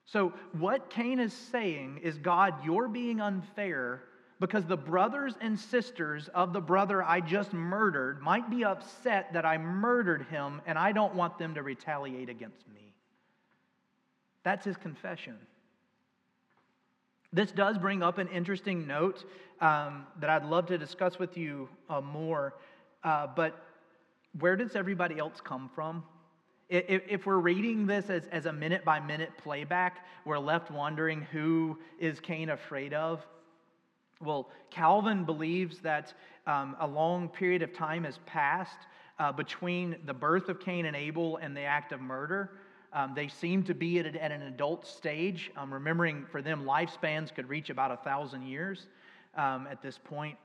So, 0.06 0.34
what 0.52 0.90
Cain 0.90 1.18
is 1.18 1.32
saying 1.32 2.00
is 2.02 2.18
God, 2.18 2.64
you're 2.64 2.88
being 2.88 3.20
unfair 3.20 4.02
because 4.38 4.64
the 4.66 4.76
brothers 4.76 5.34
and 5.40 5.58
sisters 5.58 6.28
of 6.34 6.52
the 6.52 6.60
brother 6.60 7.02
I 7.02 7.20
just 7.20 7.52
murdered 7.52 8.20
might 8.20 8.50
be 8.50 8.64
upset 8.64 9.32
that 9.32 9.46
I 9.46 9.56
murdered 9.56 10.26
him 10.26 10.60
and 10.66 10.78
I 10.78 10.92
don't 10.92 11.14
want 11.14 11.38
them 11.38 11.54
to 11.54 11.62
retaliate 11.62 12.28
against 12.28 12.68
me. 12.68 12.92
That's 14.42 14.64
his 14.64 14.76
confession. 14.76 15.36
This 17.32 17.50
does 17.50 17.78
bring 17.78 18.02
up 18.02 18.18
an 18.18 18.28
interesting 18.28 18.86
note 18.86 19.24
um, 19.60 20.06
that 20.20 20.30
I'd 20.30 20.44
love 20.44 20.66
to 20.66 20.78
discuss 20.78 21.18
with 21.18 21.36
you 21.36 21.68
uh, 21.88 22.00
more. 22.00 22.54
Uh, 23.02 23.26
but 23.34 23.64
where 24.38 24.56
does 24.56 24.76
everybody 24.76 25.18
else 25.18 25.40
come 25.42 25.70
from? 25.74 26.04
If, 26.68 27.02
if 27.08 27.26
we're 27.26 27.38
reading 27.38 27.86
this 27.86 28.10
as, 28.10 28.26
as 28.32 28.46
a 28.46 28.52
minute 28.52 28.84
by 28.84 29.00
minute 29.00 29.30
playback, 29.42 30.04
we're 30.24 30.38
left 30.38 30.70
wondering 30.70 31.22
who 31.32 31.78
is 31.98 32.20
Cain 32.20 32.50
afraid 32.50 32.92
of. 32.92 33.24
Well, 34.20 34.50
Calvin 34.70 35.24
believes 35.24 35.78
that 35.80 36.14
um, 36.46 36.76
a 36.80 36.86
long 36.86 37.28
period 37.28 37.62
of 37.62 37.74
time 37.74 38.04
has 38.04 38.18
passed 38.24 38.78
uh, 39.18 39.32
between 39.32 39.96
the 40.06 40.14
birth 40.14 40.48
of 40.48 40.60
Cain 40.60 40.86
and 40.86 40.96
Abel 40.96 41.36
and 41.38 41.56
the 41.56 41.62
act 41.62 41.92
of 41.92 42.00
murder. 42.00 42.52
Um, 42.92 43.12
they 43.14 43.28
seem 43.28 43.62
to 43.64 43.74
be 43.74 43.98
at, 43.98 44.06
at 44.06 44.32
an 44.32 44.42
adult 44.42 44.86
stage. 44.86 45.50
Um, 45.56 45.72
remembering 45.72 46.24
for 46.30 46.40
them, 46.40 46.64
lifespans 46.64 47.34
could 47.34 47.48
reach 47.48 47.68
about 47.68 47.90
a 47.90 47.96
thousand 47.98 48.46
years 48.46 48.86
um, 49.36 49.66
at 49.70 49.82
this 49.82 49.98
point. 50.02 50.38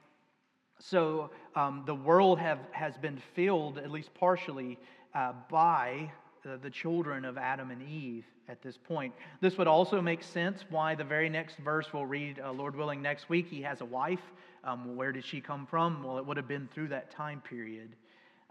So 0.80 1.30
um, 1.56 1.84
the 1.86 1.96
world 1.96 2.40
have, 2.40 2.60
has 2.72 2.98
been 2.98 3.22
filled, 3.36 3.78
at 3.78 3.92
least 3.92 4.14
partially, 4.14 4.78
uh, 5.14 5.34
by 5.50 6.12
the, 6.44 6.58
the, 6.58 6.70
children 6.70 7.26
of 7.26 7.38
Adam 7.38 7.72
and 7.72 7.82
Eve 7.82 8.26
at 8.48 8.62
this 8.62 8.78
point. 8.78 9.14
This 9.40 9.58
would 9.58 9.68
also 9.68 10.02
make 10.02 10.24
sense 10.24 10.64
why 10.70 10.96
the 10.96 11.04
very 11.04 11.30
next 11.30 11.58
verse 11.58 11.88
we'll 11.94 12.06
read, 12.06 12.40
uh, 12.40 12.52
Lord 12.52 12.76
willing, 12.76 13.02
next 13.02 13.30
week, 13.30 13.48
he 13.48 13.62
has 13.62 13.82
a 13.82 13.86
wife. 13.86 14.22
Um, 14.64 14.96
where 14.96 15.12
did 15.12 15.26
she 15.26 15.42
come 15.42 15.66
from? 15.66 16.04
Well, 16.04 16.18
it 16.18 16.26
would 16.26 16.38
have 16.38 16.48
been 16.48 16.68
through 16.74 16.90
that 16.90 17.12
time 17.12 17.42
period 17.42 17.96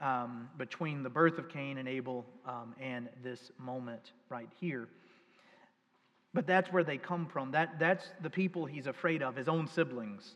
um, 0.00 0.48
between 0.58 1.02
the 1.02 1.10
birth 1.10 1.38
of 1.38 1.48
Cain 1.48 1.78
and 1.78 1.88
Abel 1.88 2.24
um, 2.46 2.74
and 2.80 3.08
this 3.22 3.52
moment 3.58 4.12
right 4.28 4.48
here. 4.60 4.88
But 6.32 6.46
that's 6.46 6.72
where 6.72 6.84
they 6.84 6.96
come 6.96 7.26
from. 7.26 7.50
That, 7.52 7.78
that's 7.78 8.04
the 8.22 8.30
people 8.30 8.66
he's 8.66 8.86
afraid 8.86 9.22
of, 9.22 9.36
his 9.36 9.48
own 9.48 9.66
siblings. 9.66 10.34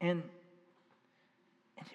And 0.00 0.22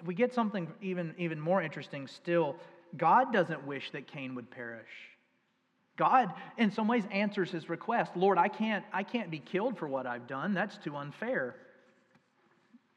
we 0.05 0.13
get 0.13 0.33
something 0.33 0.67
even, 0.81 1.13
even 1.17 1.39
more 1.39 1.61
interesting 1.61 2.07
still. 2.07 2.55
God 2.95 3.33
doesn't 3.33 3.65
wish 3.65 3.91
that 3.91 4.07
Cain 4.07 4.35
would 4.35 4.51
perish. 4.51 4.89
God, 5.95 6.33
in 6.57 6.71
some 6.71 6.87
ways, 6.87 7.03
answers 7.11 7.51
his 7.51 7.69
request. 7.69 8.15
Lord, 8.15 8.37
I 8.37 8.47
can't, 8.47 8.83
I 8.91 9.03
can't 9.03 9.29
be 9.29 9.39
killed 9.39 9.77
for 9.77 9.87
what 9.87 10.07
I've 10.07 10.27
done. 10.27 10.53
That's 10.53 10.77
too 10.77 10.95
unfair. 10.95 11.55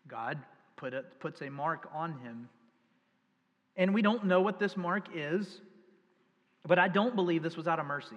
God 0.08 0.38
put 0.76 0.94
a, 0.94 1.02
puts 1.20 1.42
a 1.42 1.50
mark 1.50 1.88
on 1.92 2.12
him. 2.20 2.48
And 3.76 3.92
we 3.92 4.00
don't 4.00 4.24
know 4.24 4.40
what 4.40 4.58
this 4.58 4.76
mark 4.76 5.08
is, 5.14 5.60
but 6.66 6.78
I 6.78 6.88
don't 6.88 7.14
believe 7.14 7.42
this 7.42 7.56
was 7.56 7.68
out 7.68 7.78
of 7.78 7.86
mercy. 7.86 8.16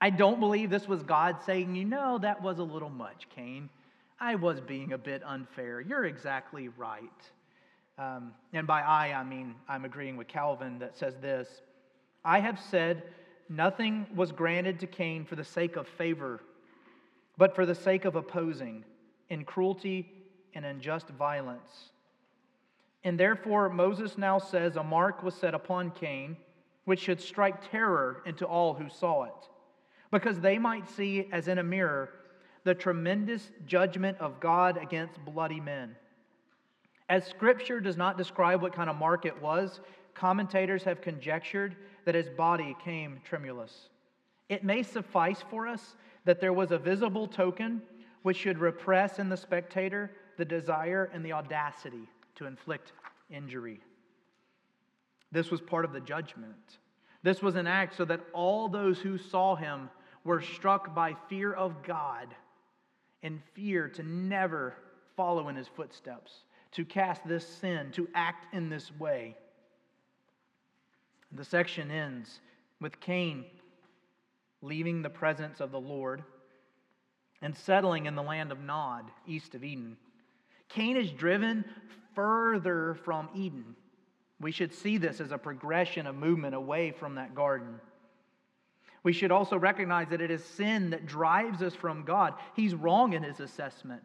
I 0.00 0.10
don't 0.10 0.38
believe 0.38 0.70
this 0.70 0.86
was 0.86 1.02
God 1.02 1.38
saying, 1.44 1.74
you 1.74 1.84
know, 1.84 2.18
that 2.18 2.42
was 2.42 2.58
a 2.58 2.62
little 2.62 2.90
much, 2.90 3.26
Cain. 3.34 3.68
I 4.20 4.34
was 4.34 4.60
being 4.60 4.92
a 4.92 4.98
bit 4.98 5.22
unfair. 5.24 5.80
You're 5.80 6.04
exactly 6.04 6.68
right. 6.68 7.02
Um, 7.98 8.32
and 8.52 8.66
by 8.66 8.82
I, 8.82 9.12
I 9.12 9.24
mean 9.24 9.56
I'm 9.68 9.84
agreeing 9.84 10.16
with 10.16 10.28
Calvin 10.28 10.78
that 10.78 10.96
says 10.96 11.14
this 11.20 11.48
I 12.24 12.38
have 12.38 12.60
said 12.70 13.02
nothing 13.48 14.06
was 14.14 14.30
granted 14.30 14.78
to 14.80 14.86
Cain 14.86 15.24
for 15.24 15.34
the 15.36 15.44
sake 15.44 15.76
of 15.76 15.88
favor, 15.88 16.40
but 17.36 17.54
for 17.54 17.66
the 17.66 17.74
sake 17.74 18.04
of 18.04 18.14
opposing 18.14 18.84
in 19.28 19.44
cruelty 19.44 20.12
and 20.54 20.64
unjust 20.64 21.08
violence. 21.08 21.90
And 23.04 23.18
therefore, 23.18 23.68
Moses 23.68 24.18
now 24.18 24.38
says 24.38 24.76
a 24.76 24.82
mark 24.82 25.22
was 25.22 25.34
set 25.34 25.54
upon 25.54 25.92
Cain, 25.92 26.36
which 26.84 27.00
should 27.00 27.20
strike 27.20 27.70
terror 27.70 28.22
into 28.26 28.44
all 28.44 28.74
who 28.74 28.88
saw 28.88 29.24
it, 29.24 29.48
because 30.10 30.40
they 30.40 30.58
might 30.58 30.88
see 30.88 31.28
as 31.32 31.48
in 31.48 31.58
a 31.58 31.62
mirror 31.62 32.10
the 32.64 32.74
tremendous 32.74 33.50
judgment 33.66 34.18
of 34.18 34.40
God 34.40 34.76
against 34.76 35.24
bloody 35.24 35.60
men. 35.60 35.96
As 37.08 37.26
Scripture 37.26 37.80
does 37.80 37.96
not 37.96 38.18
describe 38.18 38.60
what 38.60 38.72
kind 38.72 38.90
of 38.90 38.96
mark 38.96 39.24
it 39.24 39.40
was, 39.40 39.80
commentators 40.14 40.82
have 40.82 41.00
conjectured 41.00 41.76
that 42.04 42.14
his 42.14 42.28
body 42.28 42.76
came 42.84 43.20
tremulous. 43.24 43.88
It 44.48 44.64
may 44.64 44.82
suffice 44.82 45.42
for 45.50 45.66
us 45.66 45.94
that 46.24 46.40
there 46.40 46.52
was 46.52 46.70
a 46.70 46.78
visible 46.78 47.26
token 47.26 47.82
which 48.22 48.36
should 48.36 48.58
repress 48.58 49.18
in 49.18 49.28
the 49.28 49.36
spectator 49.36 50.10
the 50.36 50.44
desire 50.44 51.10
and 51.12 51.24
the 51.24 51.32
audacity 51.32 52.08
to 52.34 52.46
inflict 52.46 52.92
injury. 53.30 53.80
This 55.32 55.50
was 55.50 55.60
part 55.60 55.84
of 55.84 55.92
the 55.92 56.00
judgment. 56.00 56.78
This 57.22 57.42
was 57.42 57.56
an 57.56 57.66
act 57.66 57.96
so 57.96 58.04
that 58.06 58.20
all 58.32 58.68
those 58.68 58.98
who 58.98 59.18
saw 59.18 59.56
him 59.56 59.90
were 60.24 60.40
struck 60.40 60.94
by 60.94 61.14
fear 61.28 61.52
of 61.52 61.82
God 61.82 62.28
and 63.22 63.40
fear 63.54 63.88
to 63.88 64.02
never 64.02 64.74
follow 65.16 65.48
in 65.48 65.56
his 65.56 65.68
footsteps, 65.68 66.44
to 66.72 66.84
cast 66.84 67.26
this 67.26 67.46
sin, 67.46 67.90
to 67.92 68.08
act 68.14 68.54
in 68.54 68.68
this 68.68 68.90
way. 68.98 69.36
The 71.32 71.44
section 71.44 71.90
ends 71.90 72.40
with 72.80 73.00
Cain 73.00 73.44
leaving 74.62 75.02
the 75.02 75.10
presence 75.10 75.60
of 75.60 75.70
the 75.70 75.80
Lord 75.80 76.22
and 77.42 77.56
settling 77.56 78.06
in 78.06 78.14
the 78.14 78.22
land 78.22 78.50
of 78.50 78.60
Nod, 78.60 79.10
east 79.26 79.54
of 79.54 79.62
Eden. 79.62 79.96
Cain 80.68 80.96
is 80.96 81.10
driven 81.10 81.64
further 82.14 82.94
from 83.04 83.28
Eden. 83.34 83.76
We 84.40 84.52
should 84.52 84.74
see 84.74 84.98
this 84.98 85.20
as 85.20 85.32
a 85.32 85.38
progression 85.38 86.06
of 86.06 86.16
movement 86.16 86.54
away 86.54 86.90
from 86.90 87.14
that 87.14 87.34
garden. 87.34 87.80
We 89.02 89.12
should 89.12 89.32
also 89.32 89.56
recognize 89.56 90.08
that 90.08 90.20
it 90.20 90.30
is 90.30 90.44
sin 90.44 90.90
that 90.90 91.06
drives 91.06 91.62
us 91.62 91.74
from 91.74 92.04
God. 92.04 92.34
He's 92.54 92.74
wrong 92.74 93.12
in 93.12 93.22
his 93.22 93.40
assessment. 93.40 94.02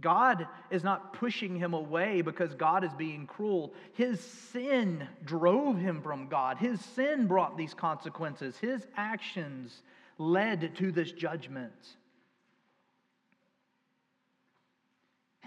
God 0.00 0.46
is 0.70 0.84
not 0.84 1.14
pushing 1.14 1.56
him 1.56 1.72
away 1.72 2.20
because 2.20 2.54
God 2.54 2.84
is 2.84 2.92
being 2.94 3.26
cruel. 3.26 3.72
His 3.94 4.20
sin 4.20 5.08
drove 5.24 5.78
him 5.78 6.02
from 6.02 6.28
God. 6.28 6.58
His 6.58 6.80
sin 6.80 7.26
brought 7.26 7.56
these 7.56 7.72
consequences. 7.72 8.58
His 8.58 8.86
actions 8.96 9.82
led 10.18 10.76
to 10.76 10.92
this 10.92 11.12
judgment. 11.12 11.72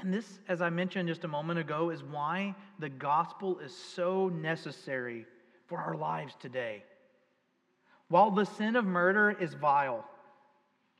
And 0.02 0.14
this, 0.14 0.40
as 0.48 0.62
I 0.62 0.70
mentioned 0.70 1.10
just 1.10 1.26
a 1.26 1.28
moment 1.28 1.60
ago, 1.60 1.90
is 1.90 2.02
why 2.04 2.56
the 2.80 2.90
gospel 2.90 3.60
is 3.60 3.76
so 3.76 4.30
necessary 4.30 5.26
for 5.68 5.78
our 5.78 5.96
lives 5.96 6.36
today. 6.40 6.84
While 8.08 8.32
the 8.32 8.46
sin 8.46 8.76
of 8.76 8.86
murder 8.86 9.30
is 9.30 9.54
vile, 9.54 10.06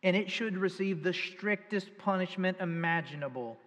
and 0.04 0.16
it 0.16 0.30
should 0.30 0.58
receive 0.58 1.04
the 1.04 1.14
strictest 1.14 1.98
punishment 1.98 2.58
imaginable, 2.60 3.58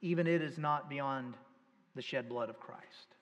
even 0.00 0.26
it 0.26 0.42
is 0.42 0.58
not 0.58 0.90
beyond 0.90 1.34
the 1.94 2.02
shed 2.02 2.28
blood 2.28 2.48
of 2.48 2.58
Christ. 2.58 3.14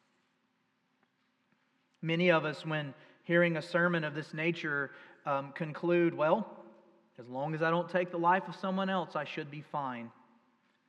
Many 2.00 2.30
of 2.30 2.44
us, 2.44 2.64
when 2.64 2.94
hearing 3.24 3.56
a 3.56 3.62
sermon 3.62 4.04
of 4.04 4.14
this 4.14 4.32
nature, 4.32 4.92
um, 5.26 5.52
conclude, 5.52 6.14
well, 6.14 6.46
as 7.18 7.28
long 7.28 7.54
as 7.54 7.62
I 7.62 7.70
don't 7.70 7.88
take 7.88 8.10
the 8.10 8.18
life 8.18 8.44
of 8.48 8.54
someone 8.54 8.88
else, 8.88 9.16
I 9.16 9.24
should 9.24 9.50
be 9.50 9.60
fine. 9.60 10.10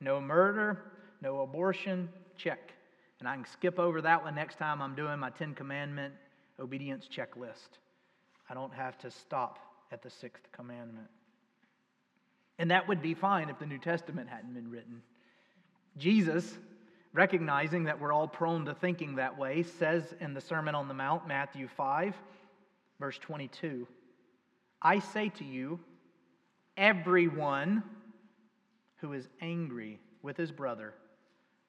No 0.00 0.20
murder, 0.20 0.84
no 1.20 1.40
abortion, 1.40 2.08
check. 2.36 2.72
And 3.18 3.28
I 3.28 3.34
can 3.34 3.44
skip 3.44 3.78
over 3.78 4.00
that 4.00 4.22
one 4.22 4.34
next 4.34 4.56
time 4.56 4.80
I'm 4.80 4.94
doing 4.94 5.18
my 5.18 5.30
Ten 5.30 5.54
Commandment 5.54 6.14
obedience 6.58 7.06
checklist. 7.14 7.78
I 8.48 8.54
don't 8.54 8.72
have 8.72 8.96
to 8.98 9.10
stop 9.10 9.58
at 9.92 10.02
the 10.02 10.10
sixth 10.10 10.50
commandment. 10.52 11.08
And 12.58 12.70
that 12.70 12.88
would 12.88 13.00
be 13.00 13.14
fine 13.14 13.48
if 13.48 13.58
the 13.58 13.66
New 13.66 13.78
Testament 13.78 14.28
hadn't 14.28 14.54
been 14.54 14.70
written. 14.70 15.02
Jesus, 15.96 16.58
recognizing 17.12 17.84
that 17.84 18.00
we're 18.00 18.12
all 18.12 18.28
prone 18.28 18.66
to 18.66 18.74
thinking 18.74 19.16
that 19.16 19.38
way, 19.38 19.62
says 19.62 20.14
in 20.20 20.34
the 20.34 20.40
Sermon 20.40 20.74
on 20.74 20.86
the 20.86 20.94
Mount, 20.94 21.26
Matthew 21.26 21.68
5, 21.68 22.14
verse 22.98 23.18
22, 23.18 23.86
I 24.82 24.98
say 24.98 25.30
to 25.30 25.44
you, 25.44 25.80
everyone 26.76 27.82
who 28.96 29.12
is 29.14 29.28
angry 29.40 29.98
with 30.22 30.36
his 30.36 30.52
brother 30.52 30.94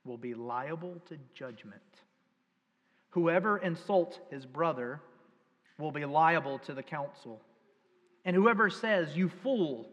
will 0.06 0.18
be 0.18 0.34
liable 0.34 1.02
to 1.08 1.18
judgment. 1.34 1.82
Whoever 3.12 3.58
insults 3.58 4.20
his 4.30 4.46
brother 4.46 5.02
will 5.78 5.92
be 5.92 6.06
liable 6.06 6.60
to 6.60 6.74
the 6.74 6.84
council. 6.84 7.42
And 8.26 8.36
whoever 8.36 8.70
says, 8.70 9.16
You 9.16 9.30
fool, 9.30 9.90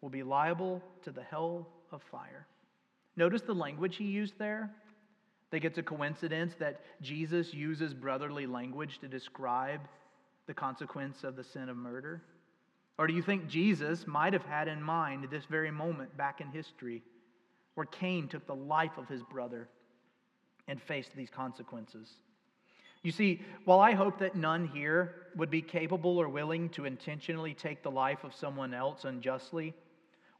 will 0.00 0.10
be 0.10 0.22
liable 0.22 0.82
to 1.02 1.10
the 1.10 1.22
hell 1.22 1.68
of 1.92 2.02
fire. 2.10 2.46
Notice 3.16 3.42
the 3.42 3.54
language 3.54 3.96
he 3.96 4.04
used 4.04 4.38
there. 4.38 4.70
Think 5.50 5.64
it's 5.64 5.78
a 5.78 5.82
coincidence 5.82 6.54
that 6.58 6.80
Jesus 7.02 7.52
uses 7.52 7.92
brotherly 7.92 8.46
language 8.46 8.98
to 9.00 9.08
describe 9.08 9.80
the 10.46 10.54
consequence 10.54 11.24
of 11.24 11.36
the 11.36 11.44
sin 11.44 11.68
of 11.68 11.76
murder? 11.76 12.22
Or 12.98 13.06
do 13.06 13.14
you 13.14 13.22
think 13.22 13.48
Jesus 13.48 14.06
might 14.06 14.32
have 14.32 14.44
had 14.44 14.68
in 14.68 14.82
mind 14.82 15.26
this 15.30 15.44
very 15.46 15.70
moment 15.70 16.16
back 16.16 16.40
in 16.40 16.48
history 16.48 17.02
where 17.74 17.86
Cain 17.86 18.28
took 18.28 18.46
the 18.46 18.54
life 18.54 18.96
of 18.96 19.08
his 19.08 19.22
brother 19.22 19.68
and 20.68 20.80
faced 20.80 21.16
these 21.16 21.30
consequences? 21.30 22.08
You 23.02 23.12
see, 23.12 23.42
while 23.64 23.80
I 23.80 23.92
hope 23.92 24.18
that 24.18 24.36
none 24.36 24.66
here 24.68 25.14
would 25.36 25.50
be 25.50 25.62
capable 25.62 26.18
or 26.18 26.28
willing 26.28 26.68
to 26.70 26.84
intentionally 26.84 27.54
take 27.54 27.82
the 27.82 27.90
life 27.90 28.24
of 28.24 28.34
someone 28.34 28.74
else 28.74 29.04
unjustly, 29.04 29.74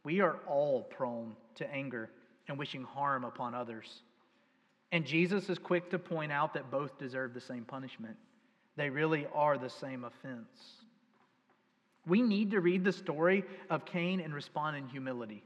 we 0.05 0.21
are 0.21 0.37
all 0.47 0.83
prone 0.83 1.35
to 1.57 1.73
anger 1.73 2.11
and 2.49 2.59
wishing 2.59 2.85
harm 2.85 3.25
upon 3.25 3.55
others. 3.55 4.03
And 4.93 5.07
Jesus 5.07 5.49
is 5.49 5.59
quick 5.59 5.91
to 5.91 5.99
point 5.99 6.33
out 6.33 6.55
that 6.55 6.71
both 6.71 6.99
deserve 6.99 7.33
the 7.33 7.41
same 7.41 7.65
punishment. 7.65 8.17
They 8.77 8.91
really 8.91 9.27
are 9.35 9.57
the 9.57 9.71
same 9.71 10.05
offense. 10.05 10.83
We 12.07 12.23
need 12.23 12.51
to 12.51 12.61
read 12.61 12.85
the 12.85 12.93
story 12.93 13.45
of 13.69 13.85
Cain 13.85 14.21
and 14.21 14.35
respond 14.35 14.77
in 14.77 14.89
humility. 14.89 15.45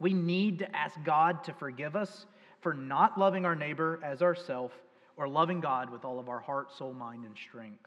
We 0.00 0.12
need 0.12 0.58
to 0.58 0.76
ask 0.76 0.96
God 1.04 1.44
to 1.44 1.52
forgive 1.52 1.94
us 1.94 2.26
for 2.60 2.74
not 2.74 3.18
loving 3.18 3.44
our 3.44 3.54
neighbor 3.54 4.00
as 4.02 4.22
ourself 4.22 4.72
or 5.16 5.28
loving 5.28 5.60
God 5.60 5.90
with 5.90 6.04
all 6.04 6.18
of 6.18 6.28
our 6.28 6.40
heart, 6.40 6.68
soul, 6.76 6.92
mind, 6.92 7.24
and 7.24 7.36
strength. 7.36 7.86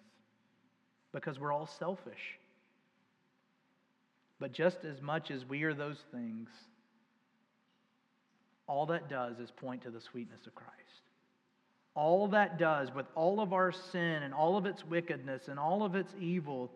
Because 1.11 1.39
we're 1.39 1.53
all 1.53 1.67
selfish. 1.67 2.39
But 4.39 4.51
just 4.51 4.83
as 4.83 5.01
much 5.01 5.31
as 5.31 5.45
we 5.45 5.63
are 5.63 5.73
those 5.73 6.03
things, 6.11 6.49
all 8.67 8.85
that 8.87 9.09
does 9.09 9.39
is 9.39 9.51
point 9.51 9.83
to 9.83 9.91
the 9.91 10.01
sweetness 10.01 10.45
of 10.45 10.55
Christ. 10.55 10.71
All 11.93 12.27
that 12.29 12.59
does, 12.59 12.93
with 12.93 13.05
all 13.15 13.39
of 13.39 13.53
our 13.53 13.71
sin 13.71 14.23
and 14.23 14.33
all 14.33 14.57
of 14.57 14.65
its 14.65 14.85
wickedness 14.85 15.47
and 15.47 15.57
all 15.57 15.83
of 15.83 15.95
its 15.95 16.13
evil, 16.19 16.69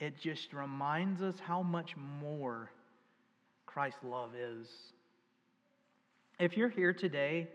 it 0.00 0.18
just 0.20 0.52
reminds 0.52 1.22
us 1.22 1.36
how 1.40 1.62
much 1.62 1.94
more 2.20 2.72
Christ's 3.66 4.02
love 4.02 4.34
is. 4.34 4.66
If 6.40 6.56
you're 6.56 6.68
here 6.68 6.92
today 6.92 7.46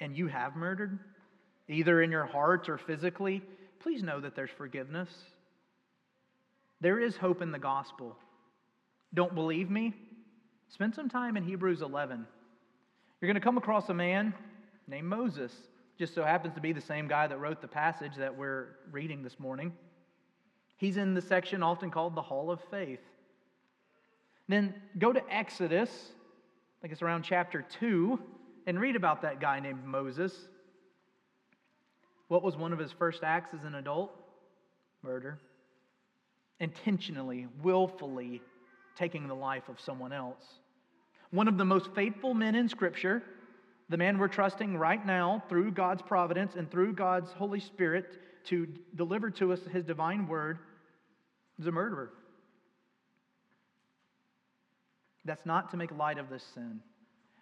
and 0.00 0.16
you 0.16 0.26
have 0.26 0.56
murdered, 0.56 0.98
either 1.68 2.02
in 2.02 2.10
your 2.10 2.26
heart 2.26 2.68
or 2.68 2.78
physically, 2.78 3.42
please 3.80 4.02
know 4.02 4.20
that 4.20 4.34
there's 4.34 4.50
forgiveness. 4.50 5.08
There 6.80 7.00
is 7.00 7.16
hope 7.16 7.42
in 7.42 7.52
the 7.52 7.58
gospel. 7.58 8.16
Don't 9.14 9.34
believe 9.34 9.70
me? 9.70 9.94
Spend 10.68 10.94
some 10.94 11.08
time 11.08 11.36
in 11.36 11.44
Hebrews 11.44 11.82
11. 11.82 12.26
You're 13.20 13.26
going 13.26 13.40
to 13.40 13.40
come 13.40 13.56
across 13.56 13.88
a 13.88 13.94
man 13.94 14.34
named 14.88 15.08
Moses. 15.08 15.52
Just 15.98 16.14
so 16.14 16.24
happens 16.24 16.54
to 16.54 16.60
be 16.60 16.72
the 16.72 16.80
same 16.80 17.06
guy 17.06 17.26
that 17.26 17.38
wrote 17.38 17.62
the 17.62 17.68
passage 17.68 18.16
that 18.16 18.36
we're 18.36 18.76
reading 18.90 19.22
this 19.22 19.38
morning. 19.38 19.72
He's 20.76 20.96
in 20.96 21.14
the 21.14 21.22
section 21.22 21.62
often 21.62 21.90
called 21.90 22.16
the 22.16 22.22
Hall 22.22 22.50
of 22.50 22.60
Faith. 22.70 23.00
Then 24.48 24.74
go 24.98 25.12
to 25.12 25.22
Exodus, 25.32 25.90
I 25.90 26.82
think 26.82 26.92
it's 26.92 27.02
around 27.02 27.22
chapter 27.22 27.64
2, 27.80 28.18
and 28.66 28.78
read 28.80 28.96
about 28.96 29.22
that 29.22 29.40
guy 29.40 29.60
named 29.60 29.84
Moses. 29.84 30.34
What 32.28 32.42
was 32.42 32.56
one 32.56 32.72
of 32.72 32.78
his 32.78 32.92
first 32.92 33.22
acts 33.22 33.54
as 33.54 33.64
an 33.64 33.74
adult? 33.74 34.12
Murder. 35.02 35.38
Intentionally, 36.60 37.46
willfully 37.62 38.40
taking 38.96 39.28
the 39.28 39.34
life 39.34 39.68
of 39.68 39.80
someone 39.80 40.12
else. 40.12 40.44
One 41.30 41.48
of 41.48 41.58
the 41.58 41.64
most 41.64 41.90
faithful 41.94 42.32
men 42.32 42.54
in 42.54 42.68
Scripture, 42.68 43.22
the 43.88 43.96
man 43.96 44.18
we're 44.18 44.28
trusting 44.28 44.76
right 44.76 45.04
now 45.04 45.42
through 45.48 45.72
God's 45.72 46.02
providence 46.02 46.54
and 46.54 46.70
through 46.70 46.94
God's 46.94 47.32
Holy 47.32 47.60
Spirit 47.60 48.06
to 48.44 48.68
deliver 48.94 49.30
to 49.30 49.52
us 49.52 49.60
his 49.72 49.84
divine 49.84 50.28
word, 50.28 50.58
is 51.58 51.66
a 51.66 51.72
murderer. 51.72 52.10
That's 55.24 55.46
not 55.46 55.70
to 55.70 55.76
make 55.76 55.90
light 55.90 56.18
of 56.18 56.28
this 56.28 56.44
sin, 56.54 56.80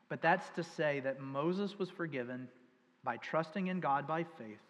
but 0.08 0.22
that's 0.22 0.48
to 0.50 0.62
say 0.62 1.00
that 1.00 1.20
Moses 1.20 1.78
was 1.78 1.90
forgiven 1.90 2.48
by 3.04 3.16
trusting 3.16 3.66
in 3.66 3.80
God 3.80 4.06
by 4.06 4.22
faith, 4.22 4.60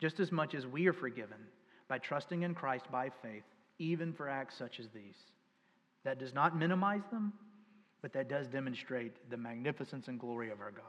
just 0.00 0.20
as 0.20 0.32
much 0.32 0.54
as 0.54 0.66
we 0.66 0.86
are 0.86 0.92
forgiven 0.92 1.38
by 1.88 1.98
trusting 1.98 2.42
in 2.42 2.54
Christ 2.54 2.90
by 2.90 3.10
faith, 3.22 3.44
even 3.78 4.12
for 4.12 4.28
acts 4.28 4.56
such 4.56 4.80
as 4.80 4.88
these. 4.88 5.16
That 6.04 6.18
does 6.18 6.34
not 6.34 6.56
minimize 6.56 7.04
them, 7.10 7.32
but 8.02 8.12
that 8.12 8.28
does 8.28 8.48
demonstrate 8.48 9.30
the 9.30 9.36
magnificence 9.36 10.08
and 10.08 10.20
glory 10.20 10.50
of 10.50 10.60
our 10.60 10.70
God. 10.70 10.84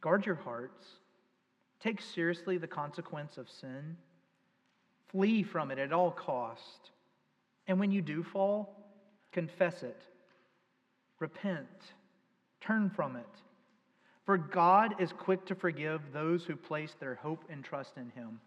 Guard 0.00 0.26
your 0.26 0.36
hearts. 0.36 0.86
Take 1.80 2.00
seriously 2.00 2.58
the 2.58 2.66
consequence 2.66 3.36
of 3.38 3.50
sin. 3.50 3.96
Flee 5.08 5.42
from 5.42 5.70
it 5.70 5.78
at 5.78 5.92
all 5.92 6.10
cost. 6.10 6.90
And 7.66 7.80
when 7.80 7.90
you 7.90 8.02
do 8.02 8.22
fall, 8.22 8.76
confess 9.32 9.82
it. 9.82 10.00
Repent. 11.18 11.66
Turn 12.60 12.90
from 12.90 13.16
it. 13.16 13.26
For 14.26 14.36
God 14.36 15.00
is 15.00 15.12
quick 15.12 15.46
to 15.46 15.54
forgive 15.54 16.00
those 16.12 16.44
who 16.44 16.56
place 16.56 16.94
their 16.98 17.14
hope 17.14 17.44
and 17.48 17.64
trust 17.64 17.92
in 17.96 18.10
him. 18.10 18.40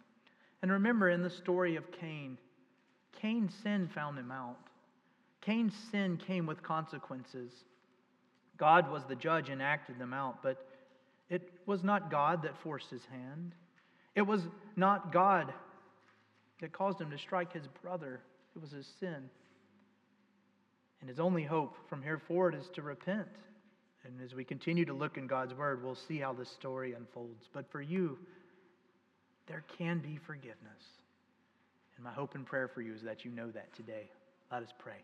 And 0.62 0.72
remember 0.72 1.10
in 1.10 1.24
the 1.24 1.30
story 1.30 1.78
of 1.78 1.89
Cain, 1.92 2.38
Cain's 3.22 3.54
sin 3.63 3.89
found 3.96 4.20
him 4.20 4.30
out. 4.30 4.58
Cain's 5.42 5.74
sin 5.89 6.18
came 6.18 6.45
with 6.45 6.62
consequences. 6.62 7.51
God 8.58 8.91
was 8.91 9.03
the 9.06 9.16
judge 9.16 9.47
and 9.47 9.62
acted 9.62 9.97
them 9.97 10.14
out, 10.14 10.43
but 10.43 10.68
it 11.30 11.49
was 11.66 11.82
not 11.82 12.12
God 12.12 12.43
that 12.43 12.62
forced 12.62 12.89
his 12.89 13.06
hand. 13.06 13.53
It 14.16 14.24
was 14.24 14.41
not 14.76 15.14
God 15.14 15.53
that 16.60 16.74
caused 16.74 16.99
him 16.99 17.10
to 17.12 17.18
strike 17.18 17.53
his 17.53 17.68
brother. 17.82 18.20
It 18.53 18.62
was 18.62 18.72
his 18.72 18.88
sin. 18.99 19.30
And 20.99 21.10
his 21.10 21.22
only 21.22 21.43
hope 21.43 21.78
from 21.88 22.03
here 22.03 22.22
forward 22.28 22.53
is 22.53 22.68
to 22.74 22.82
repent. 22.82 23.30
And 24.06 24.22
as 24.24 24.34
we 24.34 24.43
continue 24.43 24.86
to 24.86 24.93
look 24.93 25.18
in 25.18 25.28
God's 25.28 25.54
word, 25.54 25.84
we'll 25.84 25.95
see 25.95 26.18
how 26.20 26.34
this 26.34 26.50
story 26.50 26.93
unfolds. 26.93 27.50
But 27.54 27.70
for 27.72 27.82
you, 27.82 28.18
there 29.47 29.64
can 29.78 30.00
be 30.00 30.18
forgiveness. 30.26 30.84
And 31.95 32.06
my 32.06 32.12
hope 32.12 32.36
and 32.36 32.45
prayer 32.45 32.68
for 32.68 32.82
you 32.82 32.93
is 32.93 33.02
that 33.02 33.26
you 33.26 33.32
know 33.32 33.52
that 33.52 33.74
today. 33.76 34.10
Let 34.52 34.64
us 34.64 34.70
pray. 34.80 35.04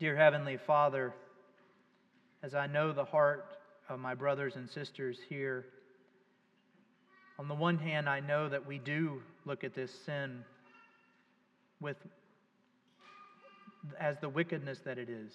Dear 0.00 0.16
Heavenly 0.16 0.56
Father, 0.56 1.12
as 2.42 2.54
I 2.54 2.66
know 2.66 2.92
the 2.92 3.04
heart 3.04 3.46
of 3.88 3.98
my 4.00 4.14
brothers 4.14 4.56
and 4.56 4.68
sisters 4.68 5.18
here, 5.28 5.66
on 7.38 7.48
the 7.48 7.54
one 7.54 7.78
hand, 7.78 8.08
I 8.08 8.20
know 8.20 8.48
that 8.48 8.66
we 8.66 8.78
do 8.78 9.22
look 9.44 9.62
at 9.62 9.74
this 9.74 9.92
sin 10.04 10.44
with 11.80 11.96
as 13.98 14.18
the 14.20 14.28
wickedness 14.28 14.80
that 14.80 14.98
it 14.98 15.08
is. 15.08 15.32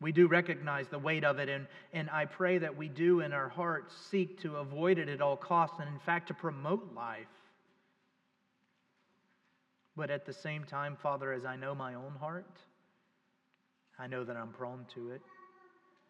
We 0.00 0.12
do 0.12 0.26
recognize 0.26 0.88
the 0.88 0.98
weight 0.98 1.24
of 1.24 1.38
it, 1.38 1.48
and, 1.48 1.66
and 1.92 2.10
I 2.10 2.26
pray 2.26 2.58
that 2.58 2.76
we 2.76 2.88
do 2.88 3.20
in 3.20 3.32
our 3.32 3.48
hearts 3.48 3.94
seek 4.10 4.40
to 4.42 4.56
avoid 4.56 4.98
it 4.98 5.08
at 5.08 5.22
all 5.22 5.36
costs, 5.36 5.76
and 5.80 5.88
in 5.88 5.98
fact, 6.00 6.28
to 6.28 6.34
promote 6.34 6.94
life. 6.94 7.26
But 9.96 10.10
at 10.10 10.26
the 10.26 10.34
same 10.34 10.64
time, 10.64 10.96
Father, 11.02 11.32
as 11.32 11.46
I 11.46 11.56
know 11.56 11.74
my 11.74 11.94
own 11.94 12.12
heart, 12.20 12.58
I 13.98 14.06
know 14.06 14.24
that 14.24 14.36
I'm 14.36 14.50
prone 14.50 14.84
to 14.94 15.12
it. 15.12 15.22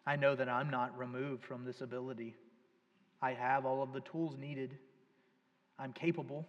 I 0.05 0.17
know 0.17 0.35
that 0.35 0.49
I'm 0.49 0.69
not 0.69 0.97
removed 0.97 1.45
from 1.45 1.63
this 1.63 1.79
ability. 1.79 2.35
I 3.21 3.31
have 3.31 3.65
all 3.65 3.81
of 3.81 3.93
the 3.93 4.01
tools 4.01 4.35
needed. 4.37 4.77
I'm 5.79 5.93
capable, 5.93 6.45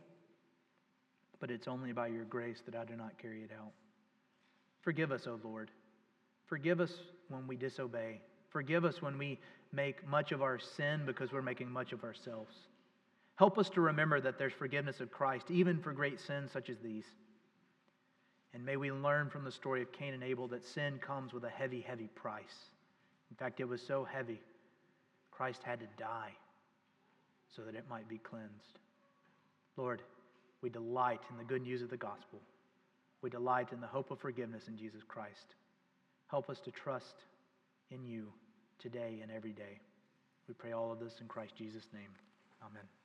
but 1.38 1.50
it's 1.52 1.68
only 1.68 1.92
by 1.92 2.08
your 2.08 2.24
grace 2.24 2.62
that 2.66 2.74
I 2.74 2.84
do 2.84 2.96
not 2.96 3.16
carry 3.18 3.42
it 3.42 3.50
out. 3.56 3.72
Forgive 4.80 5.12
us, 5.12 5.26
O 5.26 5.38
Lord. 5.42 5.70
Forgive 6.46 6.80
us 6.80 6.92
when 7.28 7.46
we 7.46 7.56
disobey. 7.56 8.20
Forgive 8.50 8.84
us 8.84 9.02
when 9.02 9.18
we 9.18 9.38
make 9.72 10.06
much 10.06 10.32
of 10.32 10.42
our 10.42 10.58
sin 10.58 11.02
because 11.04 11.32
we're 11.32 11.42
making 11.42 11.70
much 11.70 11.92
of 11.92 12.04
ourselves. 12.04 12.54
Help 13.36 13.58
us 13.58 13.70
to 13.70 13.80
remember 13.80 14.20
that 14.20 14.38
there's 14.38 14.52
forgiveness 14.52 15.00
of 15.00 15.12
Christ, 15.12 15.50
even 15.50 15.78
for 15.78 15.92
great 15.92 16.18
sins 16.18 16.50
such 16.50 16.70
as 16.70 16.78
these. 16.78 17.04
And 18.54 18.64
may 18.64 18.76
we 18.76 18.90
learn 18.90 19.28
from 19.28 19.44
the 19.44 19.52
story 19.52 19.82
of 19.82 19.92
Cain 19.92 20.14
and 20.14 20.24
Abel 20.24 20.48
that 20.48 20.64
sin 20.64 20.98
comes 20.98 21.32
with 21.32 21.44
a 21.44 21.50
heavy, 21.50 21.80
heavy 21.80 22.08
price. 22.14 22.70
In 23.30 23.36
fact, 23.36 23.60
it 23.60 23.68
was 23.68 23.82
so 23.82 24.04
heavy, 24.04 24.40
Christ 25.30 25.62
had 25.62 25.80
to 25.80 25.86
die 25.98 26.32
so 27.54 27.62
that 27.62 27.74
it 27.74 27.84
might 27.88 28.08
be 28.08 28.18
cleansed. 28.18 28.78
Lord, 29.76 30.02
we 30.62 30.70
delight 30.70 31.20
in 31.30 31.36
the 31.36 31.44
good 31.44 31.62
news 31.62 31.82
of 31.82 31.90
the 31.90 31.96
gospel. 31.96 32.40
We 33.22 33.30
delight 33.30 33.72
in 33.72 33.80
the 33.80 33.86
hope 33.86 34.10
of 34.10 34.20
forgiveness 34.20 34.68
in 34.68 34.76
Jesus 34.76 35.02
Christ. 35.06 35.54
Help 36.28 36.50
us 36.50 36.60
to 36.60 36.70
trust 36.70 37.24
in 37.90 38.04
you 38.04 38.28
today 38.78 39.20
and 39.22 39.30
every 39.30 39.52
day. 39.52 39.80
We 40.46 40.54
pray 40.54 40.72
all 40.72 40.92
of 40.92 41.00
this 41.00 41.14
in 41.20 41.28
Christ 41.28 41.54
Jesus' 41.56 41.88
name. 41.92 42.10
Amen. 42.62 42.97